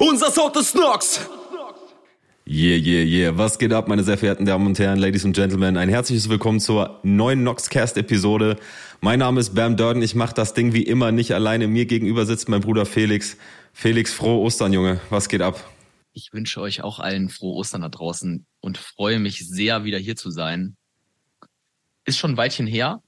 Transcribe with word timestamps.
Unser 0.00 0.30
Sound 0.30 0.56
ist 0.56 0.74
Nox! 0.74 1.28
Yeah, 2.46 2.76
yeah, 2.76 3.02
yeah. 3.04 3.38
Was 3.38 3.58
geht 3.58 3.72
ab, 3.72 3.88
meine 3.88 4.02
sehr 4.02 4.18
verehrten 4.18 4.44
Damen 4.44 4.66
und 4.66 4.78
Herren, 4.78 4.98
Ladies 4.98 5.24
und 5.24 5.34
Gentlemen? 5.34 5.76
Ein 5.76 5.88
herzliches 5.88 6.28
Willkommen 6.28 6.60
zur 6.60 7.00
neuen 7.04 7.42
Noxcast-Episode. 7.42 8.56
Mein 9.00 9.20
Name 9.20 9.40
ist 9.40 9.54
Bam 9.54 9.76
Durden. 9.76 10.02
Ich 10.02 10.14
mache 10.14 10.34
das 10.34 10.52
Ding 10.52 10.72
wie 10.72 10.82
immer 10.82 11.12
nicht 11.12 11.32
alleine. 11.32 11.68
Mir 11.68 11.86
gegenüber 11.86 12.26
sitzt 12.26 12.48
mein 12.48 12.60
Bruder 12.60 12.86
Felix. 12.86 13.36
Felix, 13.72 14.12
frohe 14.12 14.40
Ostern, 14.40 14.72
Junge. 14.72 15.00
Was 15.10 15.28
geht 15.28 15.42
ab? 15.42 15.62
Ich 16.12 16.32
wünsche 16.32 16.60
euch 16.60 16.82
auch 16.82 16.98
allen 16.98 17.28
frohe 17.28 17.54
Ostern 17.54 17.82
da 17.82 17.88
draußen 17.88 18.46
und 18.60 18.78
freue 18.78 19.20
mich 19.20 19.48
sehr, 19.48 19.84
wieder 19.84 19.98
hier 19.98 20.16
zu 20.16 20.30
sein. 20.30 20.76
Ist 22.04 22.18
schon 22.18 22.32
ein 22.32 22.36
Weilchen 22.36 22.66
her, 22.66 23.00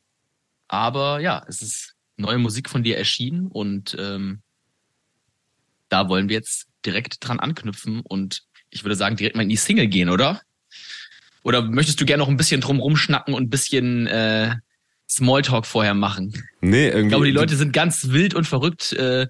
aber 0.68 1.20
ja, 1.20 1.44
es 1.48 1.62
ist 1.62 1.94
neue 2.16 2.38
Musik 2.38 2.70
von 2.70 2.82
dir 2.82 2.96
erschienen 2.96 3.48
und 3.48 3.96
ähm, 3.98 4.40
da 5.88 6.08
wollen 6.08 6.28
wir 6.28 6.36
jetzt 6.36 6.66
direkt 6.86 7.16
dran 7.20 7.40
anknüpfen 7.40 8.00
und 8.00 8.42
ich 8.70 8.84
würde 8.84 8.96
sagen, 8.96 9.16
direkt 9.16 9.36
mal 9.36 9.42
in 9.42 9.48
die 9.48 9.56
Single 9.56 9.88
gehen, 9.88 10.08
oder? 10.08 10.40
Oder 11.42 11.62
möchtest 11.62 12.00
du 12.00 12.06
gerne 12.06 12.22
noch 12.22 12.28
ein 12.28 12.36
bisschen 12.36 12.60
drum 12.60 12.80
rumschnacken 12.80 13.32
und 13.34 13.44
ein 13.44 13.50
bisschen 13.50 14.06
äh, 14.06 14.56
Smalltalk 15.08 15.66
vorher 15.66 15.94
machen? 15.94 16.32
Nee, 16.60 16.88
irgendwie. 16.88 17.02
Ich 17.02 17.08
glaube, 17.08 17.26
die 17.26 17.30
Leute 17.30 17.56
sind 17.56 17.72
ganz 17.72 18.08
wild 18.08 18.34
und 18.34 18.46
verrückt 18.46 18.92
äh, 18.94 19.28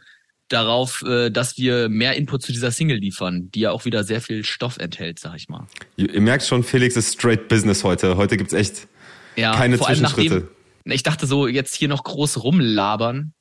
darauf, 0.48 1.02
äh, 1.02 1.30
dass 1.30 1.58
wir 1.58 1.88
mehr 1.88 2.14
Input 2.14 2.42
zu 2.42 2.52
dieser 2.52 2.70
Single 2.70 2.98
liefern, 2.98 3.50
die 3.50 3.60
ja 3.60 3.70
auch 3.70 3.84
wieder 3.84 4.04
sehr 4.04 4.20
viel 4.20 4.44
Stoff 4.44 4.78
enthält, 4.78 5.18
sag 5.18 5.36
ich 5.36 5.48
mal. 5.48 5.66
Ihr, 5.96 6.14
ihr 6.14 6.20
merkt 6.20 6.44
schon, 6.44 6.62
Felix 6.62 6.96
ist 6.96 7.14
straight 7.14 7.48
Business 7.48 7.84
heute. 7.84 8.16
Heute 8.16 8.36
gibt's 8.36 8.54
echt 8.54 8.88
ja, 9.36 9.54
keine 9.54 9.76
vor 9.76 9.88
allem 9.88 9.98
Zwischenschritte. 9.98 10.34
Nachdem, 10.34 10.92
ich 10.92 11.02
dachte 11.02 11.26
so, 11.26 11.46
jetzt 11.46 11.74
hier 11.74 11.88
noch 11.88 12.04
groß 12.04 12.42
rumlabern. 12.42 13.34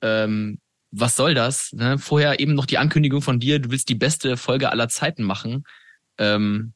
Ähm, 0.00 0.58
was 0.92 1.16
soll 1.16 1.34
das? 1.34 1.72
Ne? 1.72 1.98
Vorher 1.98 2.38
eben 2.38 2.54
noch 2.54 2.66
die 2.66 2.78
Ankündigung 2.78 3.22
von 3.22 3.40
dir, 3.40 3.58
du 3.58 3.70
willst 3.70 3.88
die 3.88 3.94
beste 3.94 4.36
Folge 4.36 4.70
aller 4.70 4.88
Zeiten 4.88 5.24
machen. 5.24 5.64
Ähm, 6.18 6.74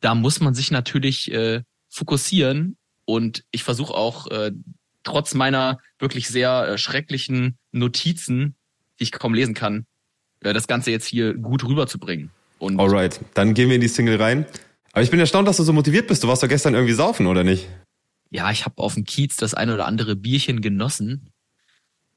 da 0.00 0.14
muss 0.14 0.40
man 0.40 0.54
sich 0.54 0.70
natürlich 0.70 1.32
äh, 1.32 1.62
fokussieren 1.88 2.76
und 3.06 3.44
ich 3.50 3.64
versuche 3.64 3.94
auch 3.94 4.30
äh, 4.30 4.52
trotz 5.02 5.34
meiner 5.34 5.78
wirklich 5.98 6.28
sehr 6.28 6.68
äh, 6.68 6.78
schrecklichen 6.78 7.56
Notizen, 7.72 8.54
die 9.00 9.04
ich 9.04 9.12
kaum 9.12 9.34
lesen 9.34 9.54
kann, 9.54 9.86
äh, 10.40 10.52
das 10.52 10.68
Ganze 10.68 10.90
jetzt 10.90 11.06
hier 11.06 11.34
gut 11.34 11.64
rüberzubringen. 11.64 12.30
Und 12.58 12.78
Alright, 12.78 13.20
dann 13.34 13.54
gehen 13.54 13.68
wir 13.68 13.76
in 13.76 13.80
die 13.80 13.88
Single 13.88 14.20
rein. 14.20 14.46
Aber 14.92 15.02
ich 15.02 15.10
bin 15.10 15.18
erstaunt, 15.18 15.48
dass 15.48 15.56
du 15.56 15.64
so 15.64 15.72
motiviert 15.72 16.06
bist. 16.06 16.22
Du 16.22 16.28
warst 16.28 16.42
doch 16.42 16.48
gestern 16.48 16.74
irgendwie 16.74 16.94
saufen, 16.94 17.26
oder 17.26 17.42
nicht? 17.42 17.66
ja, 18.34 18.50
ich 18.50 18.64
habe 18.64 18.82
auf 18.82 18.94
dem 18.94 19.04
Kiez 19.04 19.36
das 19.36 19.54
ein 19.54 19.70
oder 19.70 19.86
andere 19.86 20.16
Bierchen 20.16 20.60
genossen, 20.60 21.30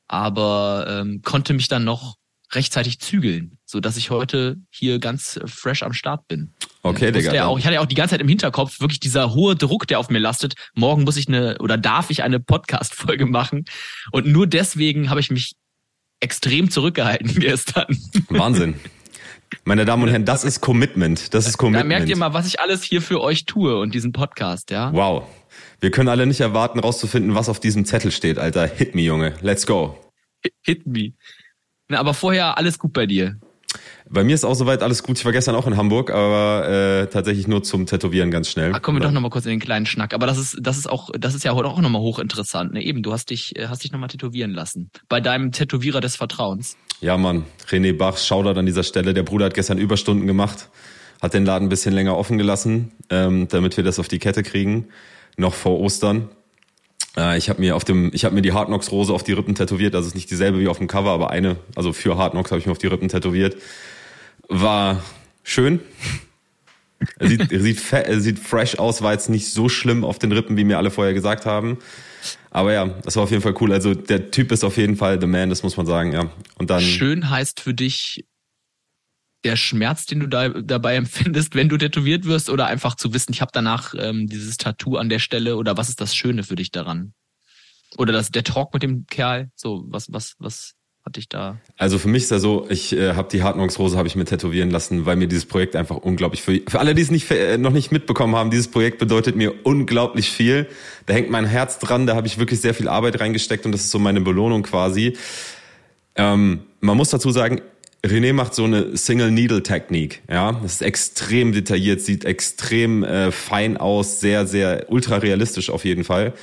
aber 0.08 0.86
ähm, 0.90 1.22
konnte 1.24 1.54
mich 1.54 1.68
dann 1.68 1.84
noch 1.84 2.16
rechtzeitig 2.54 3.00
zügeln, 3.00 3.58
so 3.66 3.82
dass 3.82 3.98
ich 3.98 4.10
heute 4.10 4.56
hier 4.70 5.00
ganz 5.00 5.40
fresh 5.46 5.84
am 5.84 5.92
Start 5.94 6.28
bin. 6.30 6.54
Okay, 6.82 7.12
Digga. 7.12 7.34
ja 7.34 7.46
auch, 7.46 7.60
ich 7.60 7.66
hatte 7.66 7.76
ja 7.76 7.82
auch 7.82 7.86
die 7.88 7.96
ganze 7.96 8.14
Zeit 8.14 8.22
im 8.22 8.30
Hinterkopf 8.30 8.80
wirklich 8.80 9.02
dieser 9.02 9.34
hohe 9.34 9.56
Druck, 9.58 9.86
der 9.88 10.00
auf 10.00 10.10
mir 10.10 10.20
lastet. 10.20 10.54
Morgen 10.74 11.04
muss 11.04 11.18
ich 11.18 11.28
eine 11.28 11.58
oder 11.60 11.78
darf 11.78 12.10
ich 12.10 12.24
eine 12.24 12.40
Podcast-Folge 12.40 13.26
machen. 13.28 13.66
Und 14.12 14.28
nur 14.28 14.48
deswegen 14.48 15.10
habe 15.10 15.20
ich 15.20 15.30
mich 15.30 15.56
extrem 16.22 16.72
zurückgehalten 16.72 17.40
gestern. 17.40 17.86
Wahnsinn. 18.30 18.76
Meine 19.66 19.86
Damen 19.86 20.04
und 20.04 20.10
Herren, 20.10 20.26
das 20.26 20.44
ist 20.44 20.62
Commitment. 20.62 21.34
Das 21.34 21.46
ist 21.46 21.56
Da 21.56 21.58
Commitment. 21.58 21.88
merkt 21.90 22.10
ihr 22.10 22.18
mal, 22.18 22.34
was 22.34 22.48
ich 22.48 22.60
alles 22.60 22.84
hier 22.84 23.02
für 23.02 23.22
euch 23.22 23.46
tue 23.46 23.78
und 23.78 23.94
diesen 23.94 24.12
Podcast, 24.14 24.72
ja. 24.72 24.92
Wow. 24.94 25.24
Wir 25.80 25.92
können 25.92 26.10
alle 26.10 26.26
nicht 26.26 26.42
erwarten, 26.42 26.80
rauszufinden, 26.80 27.36
was 27.36 27.50
auf 27.50 27.60
diesem 27.60 27.86
Zettel 27.86 28.12
steht, 28.12 28.40
Alter. 28.40 28.68
Hit 28.68 28.96
me, 28.96 29.02
Junge. 29.02 29.34
Let's 29.42 29.66
go. 29.66 29.98
Hit 30.64 30.88
me. 30.88 31.14
Na, 31.90 32.00
aber 32.00 32.14
vorher 32.14 32.58
alles 32.58 32.80
gut 32.80 32.94
bei 32.94 33.06
dir. 33.06 33.38
Bei 34.10 34.24
mir 34.24 34.34
ist 34.34 34.46
auch 34.46 34.54
soweit 34.54 34.82
alles 34.82 35.04
gut. 35.04 35.20
Ich 35.20 35.26
war 35.26 35.34
gestern 35.34 35.56
auch 35.56 35.68
in 35.68 35.76
Hamburg, 35.76 36.12
aber 36.12 36.68
äh, 36.68 37.08
tatsächlich 37.08 37.48
nur 37.48 37.64
zum 37.64 37.86
Tätowieren 37.86 38.32
ganz 38.32 38.50
schnell. 38.50 38.74
Ah, 38.74 38.80
kommen 38.80 38.98
wir 38.98 39.04
doch 39.04 39.12
nochmal 39.12 39.30
kurz 39.30 39.46
in 39.46 39.52
den 39.52 39.60
kleinen 39.60 39.86
Schnack. 39.86 40.14
Aber 40.14 40.26
das 40.26 40.38
ist, 40.38 40.58
das 40.62 40.78
ist 40.78 40.90
auch, 40.90 41.10
das 41.18 41.36
ist 41.36 41.44
ja 41.44 41.54
heute 41.54 41.68
auch 41.68 41.80
nochmal 41.80 42.02
hochinteressant. 42.02 42.74
Ne? 42.74 42.84
Eben, 42.84 43.04
du 43.04 43.12
hast 43.12 43.30
dich, 43.30 43.58
äh, 43.58 43.68
hast 43.68 43.84
dich 43.84 43.92
nochmal 43.92 44.10
tätowieren 44.10 44.52
lassen. 44.52 44.90
Bei 45.10 45.20
deinem 45.20 45.52
Tätowierer 45.52 46.00
des 46.00 46.16
Vertrauens. 46.16 46.78
Ja, 47.02 47.18
Mann. 47.18 47.44
René 47.70 47.96
Bach, 47.96 48.18
Shoutout 48.18 48.58
an 48.58 48.66
dieser 48.66 48.84
Stelle. 48.84 49.14
Der 49.14 49.24
Bruder 49.24 49.46
hat 49.46 49.54
gestern 49.54 49.78
Überstunden 49.78 50.26
gemacht, 50.26 50.70
hat 51.22 51.34
den 51.34 51.46
Laden 51.46 51.68
ein 51.68 51.70
bisschen 51.70 51.94
länger 51.94 52.18
offen 52.18 52.38
gelassen, 52.38 52.94
ähm, 53.10 53.48
damit 53.50 53.76
wir 53.76 53.84
das 53.84 54.00
auf 54.00 54.08
die 54.08 54.20
Kette 54.20 54.42
kriegen, 54.42 54.88
noch 55.38 55.54
vor 55.54 55.80
Ostern. 55.80 56.30
Äh, 57.16 57.38
ich 57.38 57.50
habe 57.50 57.62
mir 57.62 57.76
auf 57.76 57.86
dem, 57.86 58.12
ich 58.14 58.26
habe 58.26 58.36
mir 58.36 58.42
die 58.42 58.54
Hard 58.54 58.68
Knocks 58.68 58.92
Rose 58.92 59.14
auf 59.14 59.24
die 59.24 59.34
Rippen 59.34 59.56
tätowiert. 59.56 59.94
Das 59.94 60.06
ist 60.06 60.16
nicht 60.16 60.30
dieselbe 60.30 60.60
wie 60.60 60.68
auf 60.68 60.80
dem 60.80 60.88
Cover, 60.88 61.12
aber 61.12 61.30
eine, 61.30 61.58
also 61.76 61.94
für 61.94 62.18
Hard 62.18 62.34
Knocks 62.34 62.52
habe 62.52 62.60
ich 62.60 62.66
mir 62.66 62.72
auf 62.72 62.78
die 62.78 62.88
Rippen 62.88 63.08
tätowiert. 63.08 63.56
War 64.50 65.04
schön. 65.44 65.80
Sieht, 67.20 67.52
sieht, 67.52 67.94
er 67.94 68.20
sieht 68.20 68.40
fresh 68.40 68.80
aus, 68.80 69.04
war 69.04 69.14
jetzt 69.14 69.30
nicht 69.30 69.54
so 69.54 69.70
schlimm 69.70 70.04
auf 70.04 70.18
den 70.18 70.32
Rippen, 70.32 70.58
wie 70.58 70.64
mir 70.64 70.80
alle 70.80 70.90
vorher 70.90 71.14
gesagt 71.14 71.46
haben. 71.46 71.78
Aber 72.50 72.74
ja, 72.74 72.88
das 72.88 73.16
war 73.16 73.24
auf 73.24 73.30
jeden 73.30 73.44
Fall 73.44 73.54
cool. 73.62 73.72
Also 73.72 73.94
der 73.94 74.32
Typ 74.32 74.52
ist 74.52 74.64
auf 74.64 74.78
jeden 74.78 74.96
Fall 74.96 75.22
the 75.22 75.28
man, 75.28 75.52
das 75.52 75.62
muss 75.62 75.78
man 75.78 75.86
sagen, 75.86 76.12
ja. 76.12 76.32
Und 76.58 76.72
dann. 76.72 76.82
Schön 76.82 77.30
heißt 77.30 77.60
für 77.60 77.76
dich 77.76 78.26
der 79.44 79.56
Schmerz, 79.56 80.06
den 80.06 80.20
du 80.20 80.28
da, 80.28 80.50
dabei 80.50 80.96
empfindest, 80.96 81.56
wenn 81.56 81.70
du 81.70 81.78
tätowiert 81.78 82.26
wirst, 82.26 82.50
oder 82.50 82.68
einfach 82.68 82.96
zu 82.96 83.14
wissen, 83.14 83.32
ich 83.34 83.42
habe 83.42 83.52
danach 83.54 83.94
ähm, 83.98 84.28
dieses 84.28 84.58
Tattoo 84.58 84.98
an 84.98 85.10
der 85.10 85.20
Stelle, 85.20 85.58
oder 85.58 85.78
was 85.78 85.90
ist 85.90 86.02
das 86.02 86.16
Schöne 86.16 86.44
für 86.44 86.56
dich 86.56 86.72
daran? 86.72 87.14
Oder 87.98 88.14
das, 88.14 88.32
der 88.32 88.44
Talk 88.44 88.74
mit 88.74 88.84
dem 88.84 89.06
Kerl, 89.08 89.50
so, 89.56 89.86
was, 89.88 90.12
was, 90.12 90.36
was 90.40 90.78
hat 91.08 91.16
dich 91.16 91.30
da? 91.30 91.58
Also 91.78 91.98
für 91.98 92.10
mich 92.10 92.24
ist 92.24 92.32
ja 92.32 92.40
so, 92.40 92.68
ich 92.70 92.94
äh, 92.94 93.14
habe 93.14 93.30
die 93.32 93.42
Hard 93.42 93.56
Knocks 93.56 93.80
Rose 93.80 93.98
habe 93.98 94.08
ich 94.08 94.16
mir 94.16 94.26
tätowieren 94.26 94.70
lassen, 94.70 95.06
weil 95.06 95.16
mir 95.16 95.28
dieses 95.28 95.46
Projekt 95.46 95.76
einfach 95.76 95.96
unglaublich 95.96 96.42
für 96.42 96.62
für 96.68 96.80
alle, 96.80 96.94
die 96.94 97.02
es 97.02 97.12
nicht 97.12 97.32
äh, 97.32 97.58
noch 97.58 97.72
nicht 97.72 97.92
mitbekommen 97.92 98.36
haben, 98.36 98.52
dieses 98.52 98.68
Projekt 98.68 99.00
bedeutet 99.00 99.36
mir 99.36 99.66
unglaublich 99.66 100.30
viel. 100.30 100.68
Da 101.06 101.14
hängt 101.14 101.30
mein 101.30 101.46
Herz 101.46 101.80
dran, 101.80 102.08
da 102.08 102.16
habe 102.16 102.28
ich 102.28 102.38
wirklich 102.38 102.60
sehr 102.60 102.74
viel 102.74 102.90
Arbeit 102.90 103.20
reingesteckt 103.22 103.66
und 103.66 103.72
das 103.72 103.82
ist 103.82 103.92
so 103.92 104.00
meine 104.00 104.22
Belohnung 104.22 104.64
quasi. 104.64 105.16
Ähm, 106.16 106.62
man 106.82 106.98
muss 106.98 107.10
dazu 107.10 107.32
sagen, 107.32 107.62
René 108.06 108.34
macht 108.34 108.54
so 108.54 108.64
eine 108.64 108.96
Single 108.96 109.32
Needle 109.32 109.64
Technik, 109.64 110.22
ja, 110.30 110.54
das 110.54 110.74
ist 110.74 110.82
extrem 110.82 111.52
detailliert, 111.52 112.02
sieht 112.02 112.26
extrem 112.26 113.04
äh, 113.04 113.32
fein 113.32 113.78
aus, 113.78 114.20
sehr 114.20 114.46
sehr 114.46 114.86
ultra 114.90 115.18
realistisch 115.18 115.70
auf 115.70 115.84
jeden 115.84 116.04
Fall. 116.04 116.34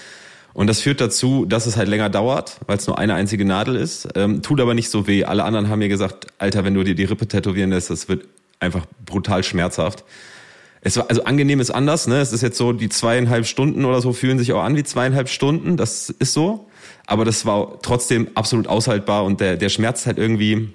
Und 0.55 0.69
das 0.69 0.81
führt 0.81 1.01
dazu, 1.01 1.47
dass 1.47 1.67
es 1.67 1.77
halt 1.77 1.89
länger 1.89 2.09
dauert, 2.09 2.61
weil 2.67 2.77
es 2.79 2.87
nur 2.87 2.97
eine 2.97 3.15
einzige 3.15 3.45
Nadel 3.45 3.75
ist. 3.75 4.09
Ähm, 4.15 4.41
tut 4.41 4.61
aber 4.61 4.75
nicht 4.75 4.89
so 4.89 5.09
weh. 5.09 5.25
Alle 5.25 5.43
anderen 5.43 5.69
haben 5.69 5.81
mir 5.81 5.89
gesagt, 5.89 6.29
Alter, 6.39 6.65
wenn 6.65 6.75
du 6.75 6.85
dir 6.85 6.95
die 6.95 7.05
Rippe 7.05 7.27
tätowieren 7.27 7.71
lässt, 7.71 7.91
das 7.91 8.09
wird 8.09 8.25
einfach 8.61 8.87
brutal 9.05 9.43
schmerzhaft. 9.43 10.05
Es 10.81 10.97
war, 10.97 11.09
also 11.09 11.25
angenehm 11.25 11.59
ist 11.59 11.71
anders, 11.71 12.07
ne? 12.07 12.21
Es 12.21 12.33
ist 12.33 12.43
jetzt 12.43 12.57
so, 12.57 12.73
die 12.73 12.89
zweieinhalb 12.89 13.47
Stunden 13.47 13.85
oder 13.85 14.01
so 14.01 14.13
fühlen 14.13 14.39
sich 14.39 14.53
auch 14.53 14.63
an 14.63 14.77
wie 14.77 14.85
zweieinhalb 14.85 15.29
Stunden. 15.29 15.77
Das 15.77 16.11
ist 16.11 16.33
so. 16.35 16.69
Aber 17.07 17.25
das 17.25 17.47
war 17.47 17.81
trotzdem 17.83 18.29
absolut 18.35 18.69
aushaltbar 18.69 19.25
und 19.25 19.41
der, 19.41 19.57
der 19.57 19.71
Schmerz 19.71 20.07
halt 20.07 20.19
irgendwie, 20.19 20.69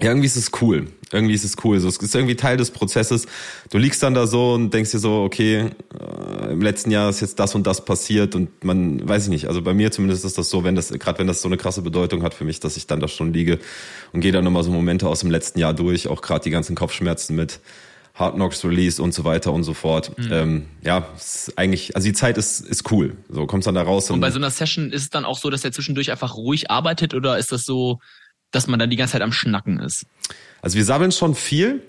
ja, 0.00 0.08
irgendwie 0.08 0.26
ist 0.26 0.36
es 0.36 0.50
cool. 0.60 0.88
Irgendwie 1.10 1.34
ist 1.34 1.44
es 1.44 1.56
cool. 1.64 1.80
So, 1.80 1.88
es 1.88 1.96
ist 1.96 2.14
irgendwie 2.14 2.36
Teil 2.36 2.58
des 2.58 2.70
Prozesses. 2.70 3.26
Du 3.70 3.78
liegst 3.78 4.02
dann 4.02 4.12
da 4.12 4.26
so 4.26 4.52
und 4.52 4.74
denkst 4.74 4.90
dir 4.90 4.98
so, 4.98 5.22
okay, 5.22 5.70
äh, 5.98 6.52
im 6.52 6.60
letzten 6.60 6.90
Jahr 6.90 7.08
ist 7.08 7.20
jetzt 7.20 7.38
das 7.38 7.54
und 7.54 7.66
das 7.66 7.84
passiert 7.84 8.34
und 8.34 8.62
man 8.62 9.08
weiß 9.08 9.24
ich 9.24 9.28
nicht. 9.30 9.46
Also 9.46 9.62
bei 9.62 9.72
mir 9.72 9.90
zumindest 9.90 10.26
ist 10.26 10.36
das 10.36 10.50
so, 10.50 10.64
wenn 10.64 10.74
das, 10.74 10.90
gerade 10.90 11.18
wenn 11.18 11.26
das 11.26 11.40
so 11.40 11.48
eine 11.48 11.56
krasse 11.56 11.80
Bedeutung 11.80 12.22
hat 12.22 12.34
für 12.34 12.44
mich, 12.44 12.60
dass 12.60 12.76
ich 12.76 12.86
dann 12.86 13.00
da 13.00 13.08
schon 13.08 13.32
liege 13.32 13.58
und 14.12 14.20
gehe 14.20 14.32
dann 14.32 14.44
nochmal 14.44 14.64
so 14.64 14.70
Momente 14.70 15.08
aus 15.08 15.20
dem 15.20 15.30
letzten 15.30 15.60
Jahr 15.60 15.72
durch, 15.72 16.08
auch 16.08 16.20
gerade 16.20 16.44
die 16.44 16.50
ganzen 16.50 16.76
Kopfschmerzen 16.76 17.34
mit 17.34 17.60
Hard 18.14 18.34
Knocks 18.34 18.64
Release 18.64 19.00
und 19.00 19.14
so 19.14 19.24
weiter 19.24 19.52
und 19.52 19.62
so 19.62 19.74
fort. 19.74 20.10
Ähm, 20.30 20.66
ja, 20.82 21.06
eigentlich, 21.56 21.94
also 21.96 22.06
die 22.06 22.14
Zeit 22.14 22.36
ist, 22.38 22.60
ist 22.60 22.90
cool. 22.90 23.16
So 23.28 23.46
kommst 23.46 23.66
dann 23.66 23.74
da 23.74 23.82
raus 23.82 24.10
Und 24.10 24.20
bei 24.20 24.30
so 24.30 24.38
einer 24.38 24.50
Session 24.50 24.90
ist 24.90 25.02
es 25.02 25.10
dann 25.10 25.24
auch 25.24 25.38
so, 25.38 25.50
dass 25.50 25.64
er 25.64 25.72
zwischendurch 25.72 26.10
einfach 26.10 26.34
ruhig 26.34 26.70
arbeitet 26.70 27.14
oder 27.14 27.38
ist 27.38 27.52
das 27.52 27.64
so, 27.64 28.00
dass 28.50 28.66
man 28.66 28.78
dann 28.78 28.90
die 28.90 28.96
ganze 28.96 29.12
Zeit 29.12 29.22
am 29.22 29.32
Schnacken 29.32 29.78
ist? 29.78 30.06
Also 30.62 30.76
wir 30.76 30.84
sammeln 30.84 31.12
schon 31.12 31.34
viel, 31.34 31.82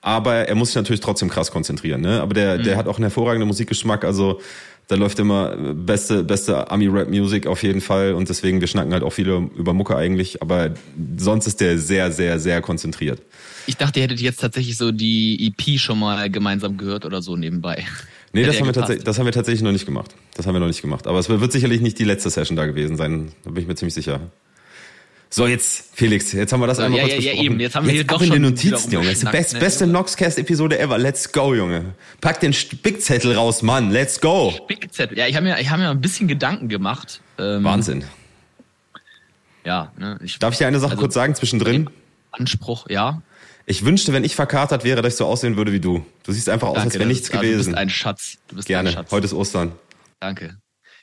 aber 0.00 0.48
er 0.48 0.54
muss 0.54 0.68
sich 0.68 0.76
natürlich 0.76 1.00
trotzdem 1.00 1.28
krass 1.28 1.50
konzentrieren. 1.50 2.00
Ne? 2.00 2.20
Aber 2.20 2.34
der, 2.34 2.58
der 2.58 2.76
hat 2.76 2.86
auch 2.86 2.96
einen 2.96 3.04
hervorragenden 3.04 3.48
Musikgeschmack. 3.48 4.04
Also 4.04 4.40
da 4.88 4.96
läuft 4.96 5.18
immer 5.18 5.54
beste, 5.74 6.24
beste 6.24 6.70
Ami-Rap-Music 6.70 7.46
auf 7.46 7.62
jeden 7.62 7.80
Fall. 7.80 8.14
Und 8.14 8.28
deswegen, 8.28 8.60
wir 8.60 8.66
schnacken 8.66 8.92
halt 8.92 9.02
auch 9.02 9.12
viele 9.12 9.48
über 9.56 9.72
Mucke 9.72 9.96
eigentlich. 9.96 10.42
Aber 10.42 10.74
sonst 11.16 11.46
ist 11.46 11.60
der 11.60 11.78
sehr, 11.78 12.10
sehr, 12.10 12.40
sehr 12.40 12.60
konzentriert. 12.60 13.22
Ich 13.66 13.76
dachte, 13.76 14.00
ihr 14.00 14.04
hättet 14.04 14.20
jetzt 14.20 14.40
tatsächlich 14.40 14.76
so 14.76 14.90
die 14.90 15.46
EP 15.46 15.78
schon 15.78 15.98
mal 15.98 16.30
gemeinsam 16.30 16.76
gehört 16.76 17.04
oder 17.04 17.22
so 17.22 17.36
nebenbei. 17.36 17.86
Nee, 18.32 18.40
Hätte 18.40 18.50
das 18.52 18.60
haben, 18.60 18.66
wir 18.66 18.72
tatsächlich, 18.72 19.04
das 19.04 19.18
haben 19.18 19.26
wir 19.26 19.32
tatsächlich 19.32 19.62
noch 19.62 19.72
nicht 19.72 19.86
gemacht. 19.86 20.14
Das 20.34 20.46
haben 20.46 20.54
wir 20.54 20.60
noch 20.60 20.66
nicht 20.66 20.82
gemacht. 20.82 21.06
Aber 21.06 21.18
es 21.18 21.28
wird 21.28 21.52
sicherlich 21.52 21.80
nicht 21.80 21.98
die 21.98 22.04
letzte 22.04 22.30
Session 22.30 22.56
da 22.56 22.66
gewesen 22.66 22.96
sein. 22.96 23.32
Da 23.44 23.50
bin 23.50 23.62
ich 23.62 23.68
mir 23.68 23.74
ziemlich 23.74 23.94
sicher. 23.94 24.20
So, 25.32 25.46
jetzt, 25.46 25.90
Felix, 25.94 26.32
jetzt 26.32 26.52
haben 26.52 26.58
wir 26.60 26.66
das 26.66 26.78
So, 26.78 26.82
einmal 26.82 26.98
ja, 26.98 27.04
kurz 27.06 27.14
ja, 27.14 27.20
ja, 27.20 27.30
besprochen. 27.30 27.44
eben. 27.52 27.60
Jetzt 27.60 27.74
haben 27.76 27.86
wir 27.86 27.92
hier 27.92 28.00
ab 28.02 28.08
doch 28.08 28.22
in 28.22 28.30
den 28.32 28.42
Notizen, 28.42 28.90
Junge. 28.90 29.06
Das 29.06 29.14
ist 29.18 29.22
die 29.22 29.30
best, 29.30 29.52
ne? 29.54 29.60
beste 29.60 29.86
Noxcast-Episode 29.86 30.78
ever. 30.80 30.98
Let's 30.98 31.30
go, 31.30 31.54
Junge. 31.54 31.94
Pack 32.20 32.40
den 32.40 32.52
Spickzettel 32.52 33.34
raus, 33.36 33.62
Mann. 33.62 33.90
Let's 33.92 34.20
go. 34.20 34.52
Spickzettel. 34.56 35.16
Ja, 35.16 35.28
ich 35.28 35.36
habe 35.36 35.46
mir, 35.46 35.60
ich 35.60 35.70
hab 35.70 35.78
mir 35.78 35.88
ein 35.88 36.00
bisschen 36.00 36.26
Gedanken 36.26 36.68
gemacht. 36.68 37.20
Ähm, 37.38 37.62
Wahnsinn. 37.62 38.04
Ja, 39.64 39.92
ne, 39.98 40.18
ich, 40.24 40.38
Darf 40.40 40.52
ich 40.52 40.58
dir 40.58 40.66
eine 40.66 40.80
Sache 40.80 40.92
Also- 40.92 41.00
kurz 41.02 41.14
sagen 41.14 41.34
zwischendrin? 41.36 41.88
Anspruch, 42.32 42.88
ja. 42.88 43.22
Ich 43.66 43.84
wünschte, 43.84 44.12
wenn 44.12 44.24
ich 44.24 44.34
verkatert 44.34 44.82
wäre, 44.82 45.00
dass 45.00 45.12
ich 45.12 45.18
so 45.18 45.26
aussehen 45.26 45.56
würde 45.56 45.72
wie 45.72 45.80
du. 45.80 46.04
Du 46.24 46.32
siehst 46.32 46.48
einfach 46.48 46.68
aus, 46.68 46.74
Danke, 46.74 46.88
als 46.88 46.98
wäre 46.98 47.08
nichts 47.08 47.30
gewesen. 47.30 47.58
Du 47.58 47.64
bist 47.66 47.74
ein 47.76 47.90
Schatz. 47.90 48.38
Du 48.48 48.56
bist 48.56 48.66
Gerne. 48.66 48.88
Ein 48.88 48.94
Schatz. 48.94 49.12
Heute 49.12 49.26
ist 49.26 49.32
Ostern. 49.34 49.72
Danke. 50.18 50.56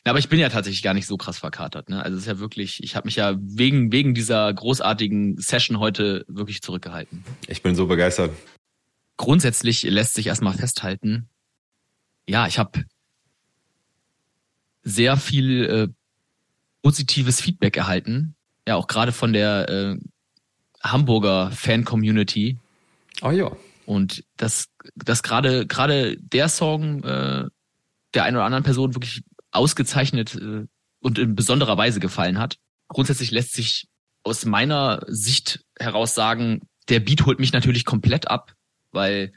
Ja, 0.07 0.11
aber 0.11 0.19
ich 0.19 0.29
bin 0.29 0.39
ja 0.39 0.47
tatsächlich 0.47 0.83
gar 0.83 0.93
nicht 0.93 1.05
so 1.05 1.17
krass 1.17 1.37
verkatert. 1.37 1.89
Ne? 1.89 2.01
Also 2.01 2.15
es 2.15 2.23
ist 2.23 2.27
ja 2.29 2.39
wirklich, 2.39 2.81
ich 2.81 2.95
habe 2.95 3.07
mich 3.07 3.17
ja 3.17 3.35
wegen, 3.41 3.91
wegen 3.91 4.13
dieser 4.13 4.53
großartigen 4.53 5.37
Session 5.37 5.79
heute 5.79 6.23
wirklich 6.29 6.61
zurückgehalten. 6.61 7.25
Ich 7.49 7.61
bin 7.61 7.75
so 7.75 7.87
begeistert. 7.87 8.31
Grundsätzlich 9.17 9.83
lässt 9.83 10.13
sich 10.13 10.27
erstmal 10.27 10.53
festhalten, 10.53 11.27
ja, 12.25 12.47
ich 12.47 12.57
habe 12.57 12.85
sehr 14.81 15.17
viel 15.17 15.65
äh, 15.65 15.87
positives 16.81 17.41
Feedback 17.41 17.75
erhalten. 17.75 18.33
Ja, 18.65 18.77
auch 18.77 18.87
gerade 18.87 19.11
von 19.11 19.33
der 19.33 19.67
äh, 19.67 19.97
Hamburger 20.81 21.51
Fan-Community. 21.51 22.57
Oh 23.21 23.31
ja. 23.31 23.51
Und 23.85 24.23
das, 24.37 24.69
das 24.95 25.21
gerade 25.21 25.67
gerade 25.67 26.15
der 26.15 26.47
Song 26.47 27.03
äh, 27.03 27.49
der 28.13 28.23
einen 28.23 28.37
oder 28.37 28.45
anderen 28.45 28.63
Person 28.63 28.95
wirklich 28.95 29.23
ausgezeichnet 29.57 30.35
äh, 30.35 30.65
und 30.99 31.19
in 31.19 31.35
besonderer 31.35 31.77
Weise 31.77 31.99
gefallen 31.99 32.39
hat. 32.39 32.57
Grundsätzlich 32.87 33.31
lässt 33.31 33.53
sich 33.53 33.87
aus 34.23 34.45
meiner 34.45 35.01
Sicht 35.07 35.63
heraus 35.77 36.15
sagen, 36.15 36.61
der 36.89 36.99
Beat 36.99 37.25
holt 37.25 37.39
mich 37.39 37.53
natürlich 37.53 37.85
komplett 37.85 38.29
ab, 38.29 38.53
weil 38.91 39.33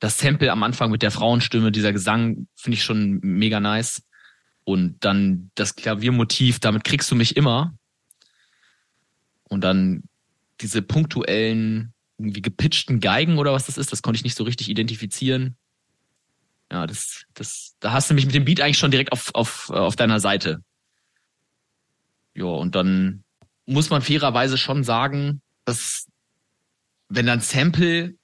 das 0.00 0.18
Sample 0.18 0.50
am 0.52 0.62
Anfang 0.62 0.90
mit 0.90 1.02
der 1.02 1.10
Frauenstimme, 1.10 1.72
dieser 1.72 1.92
Gesang, 1.92 2.46
finde 2.54 2.76
ich 2.76 2.84
schon 2.84 3.18
mega 3.22 3.60
nice. 3.60 4.02
Und 4.64 5.04
dann 5.04 5.50
das 5.54 5.76
Klaviermotiv, 5.76 6.60
damit 6.60 6.84
kriegst 6.84 7.10
du 7.10 7.14
mich 7.14 7.36
immer. 7.36 7.74
Und 9.44 9.62
dann 9.62 10.04
diese 10.60 10.82
punktuellen, 10.82 11.94
irgendwie 12.18 12.42
gepitchten 12.42 13.00
Geigen 13.00 13.38
oder 13.38 13.52
was 13.52 13.66
das 13.66 13.78
ist, 13.78 13.92
das 13.92 14.02
konnte 14.02 14.18
ich 14.18 14.24
nicht 14.24 14.36
so 14.36 14.44
richtig 14.44 14.68
identifizieren. 14.68 15.56
Ja, 16.70 16.86
das, 16.86 17.24
das, 17.34 17.74
da 17.80 17.92
hast 17.92 18.10
du 18.10 18.14
mich 18.14 18.26
mit 18.26 18.34
dem 18.34 18.44
Beat 18.44 18.60
eigentlich 18.60 18.78
schon 18.78 18.90
direkt 18.90 19.12
auf, 19.12 19.34
auf, 19.34 19.70
auf 19.70 19.96
deiner 19.96 20.20
Seite. 20.20 20.62
Ja, 22.34 22.44
und 22.44 22.74
dann 22.74 23.24
muss 23.66 23.90
man 23.90 24.02
fairerweise 24.02 24.58
schon 24.58 24.84
sagen, 24.84 25.40
dass 25.64 26.06
wenn 27.08 27.26
dann 27.26 27.40
Sample 27.40 28.14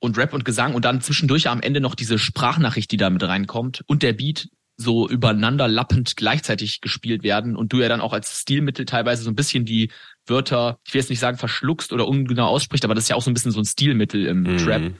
und 0.00 0.16
Rap 0.18 0.32
und 0.32 0.44
Gesang 0.44 0.74
und 0.74 0.84
dann 0.84 1.00
zwischendurch 1.00 1.48
am 1.48 1.60
Ende 1.60 1.80
noch 1.80 1.94
diese 1.94 2.18
Sprachnachricht, 2.18 2.90
die 2.90 2.96
da 2.96 3.10
mit 3.10 3.22
reinkommt 3.22 3.82
und 3.86 4.02
der 4.02 4.14
Beat 4.14 4.48
so 4.76 5.08
übereinander 5.08 5.68
lappend 5.68 6.16
gleichzeitig 6.16 6.80
gespielt 6.80 7.22
werden 7.22 7.56
und 7.56 7.72
du 7.72 7.80
ja 7.80 7.88
dann 7.88 8.00
auch 8.00 8.12
als 8.12 8.40
Stilmittel 8.40 8.84
teilweise 8.84 9.22
so 9.22 9.30
ein 9.30 9.36
bisschen 9.36 9.64
die 9.64 9.90
Wörter, 10.26 10.78
ich 10.84 10.94
will 10.94 11.00
jetzt 11.00 11.10
nicht 11.10 11.20
sagen 11.20 11.38
verschluckst 11.38 11.92
oder 11.92 12.08
ungenau 12.08 12.46
ausspricht, 12.46 12.84
aber 12.84 12.94
das 12.94 13.04
ist 13.04 13.08
ja 13.08 13.16
auch 13.16 13.22
so 13.22 13.30
ein 13.30 13.34
bisschen 13.34 13.52
so 13.52 13.60
ein 13.60 13.64
Stilmittel 13.64 14.26
im 14.26 14.42
mhm. 14.42 14.58
Trap. 14.58 14.92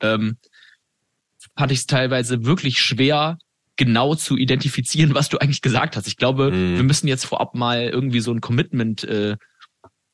Ähm, 0.00 0.36
fand 1.56 1.72
ich 1.72 1.78
es 1.78 1.86
teilweise 1.86 2.44
wirklich 2.44 2.78
schwer, 2.80 3.38
genau 3.76 4.14
zu 4.14 4.36
identifizieren, 4.36 5.14
was 5.14 5.28
du 5.28 5.38
eigentlich 5.38 5.62
gesagt 5.62 5.96
hast. 5.96 6.06
Ich 6.06 6.16
glaube, 6.16 6.50
mhm. 6.50 6.76
wir 6.76 6.82
müssen 6.84 7.08
jetzt 7.08 7.26
vorab 7.26 7.54
mal 7.54 7.88
irgendwie 7.88 8.20
so 8.20 8.32
ein 8.32 8.40
Commitment 8.40 9.04
äh, 9.04 9.36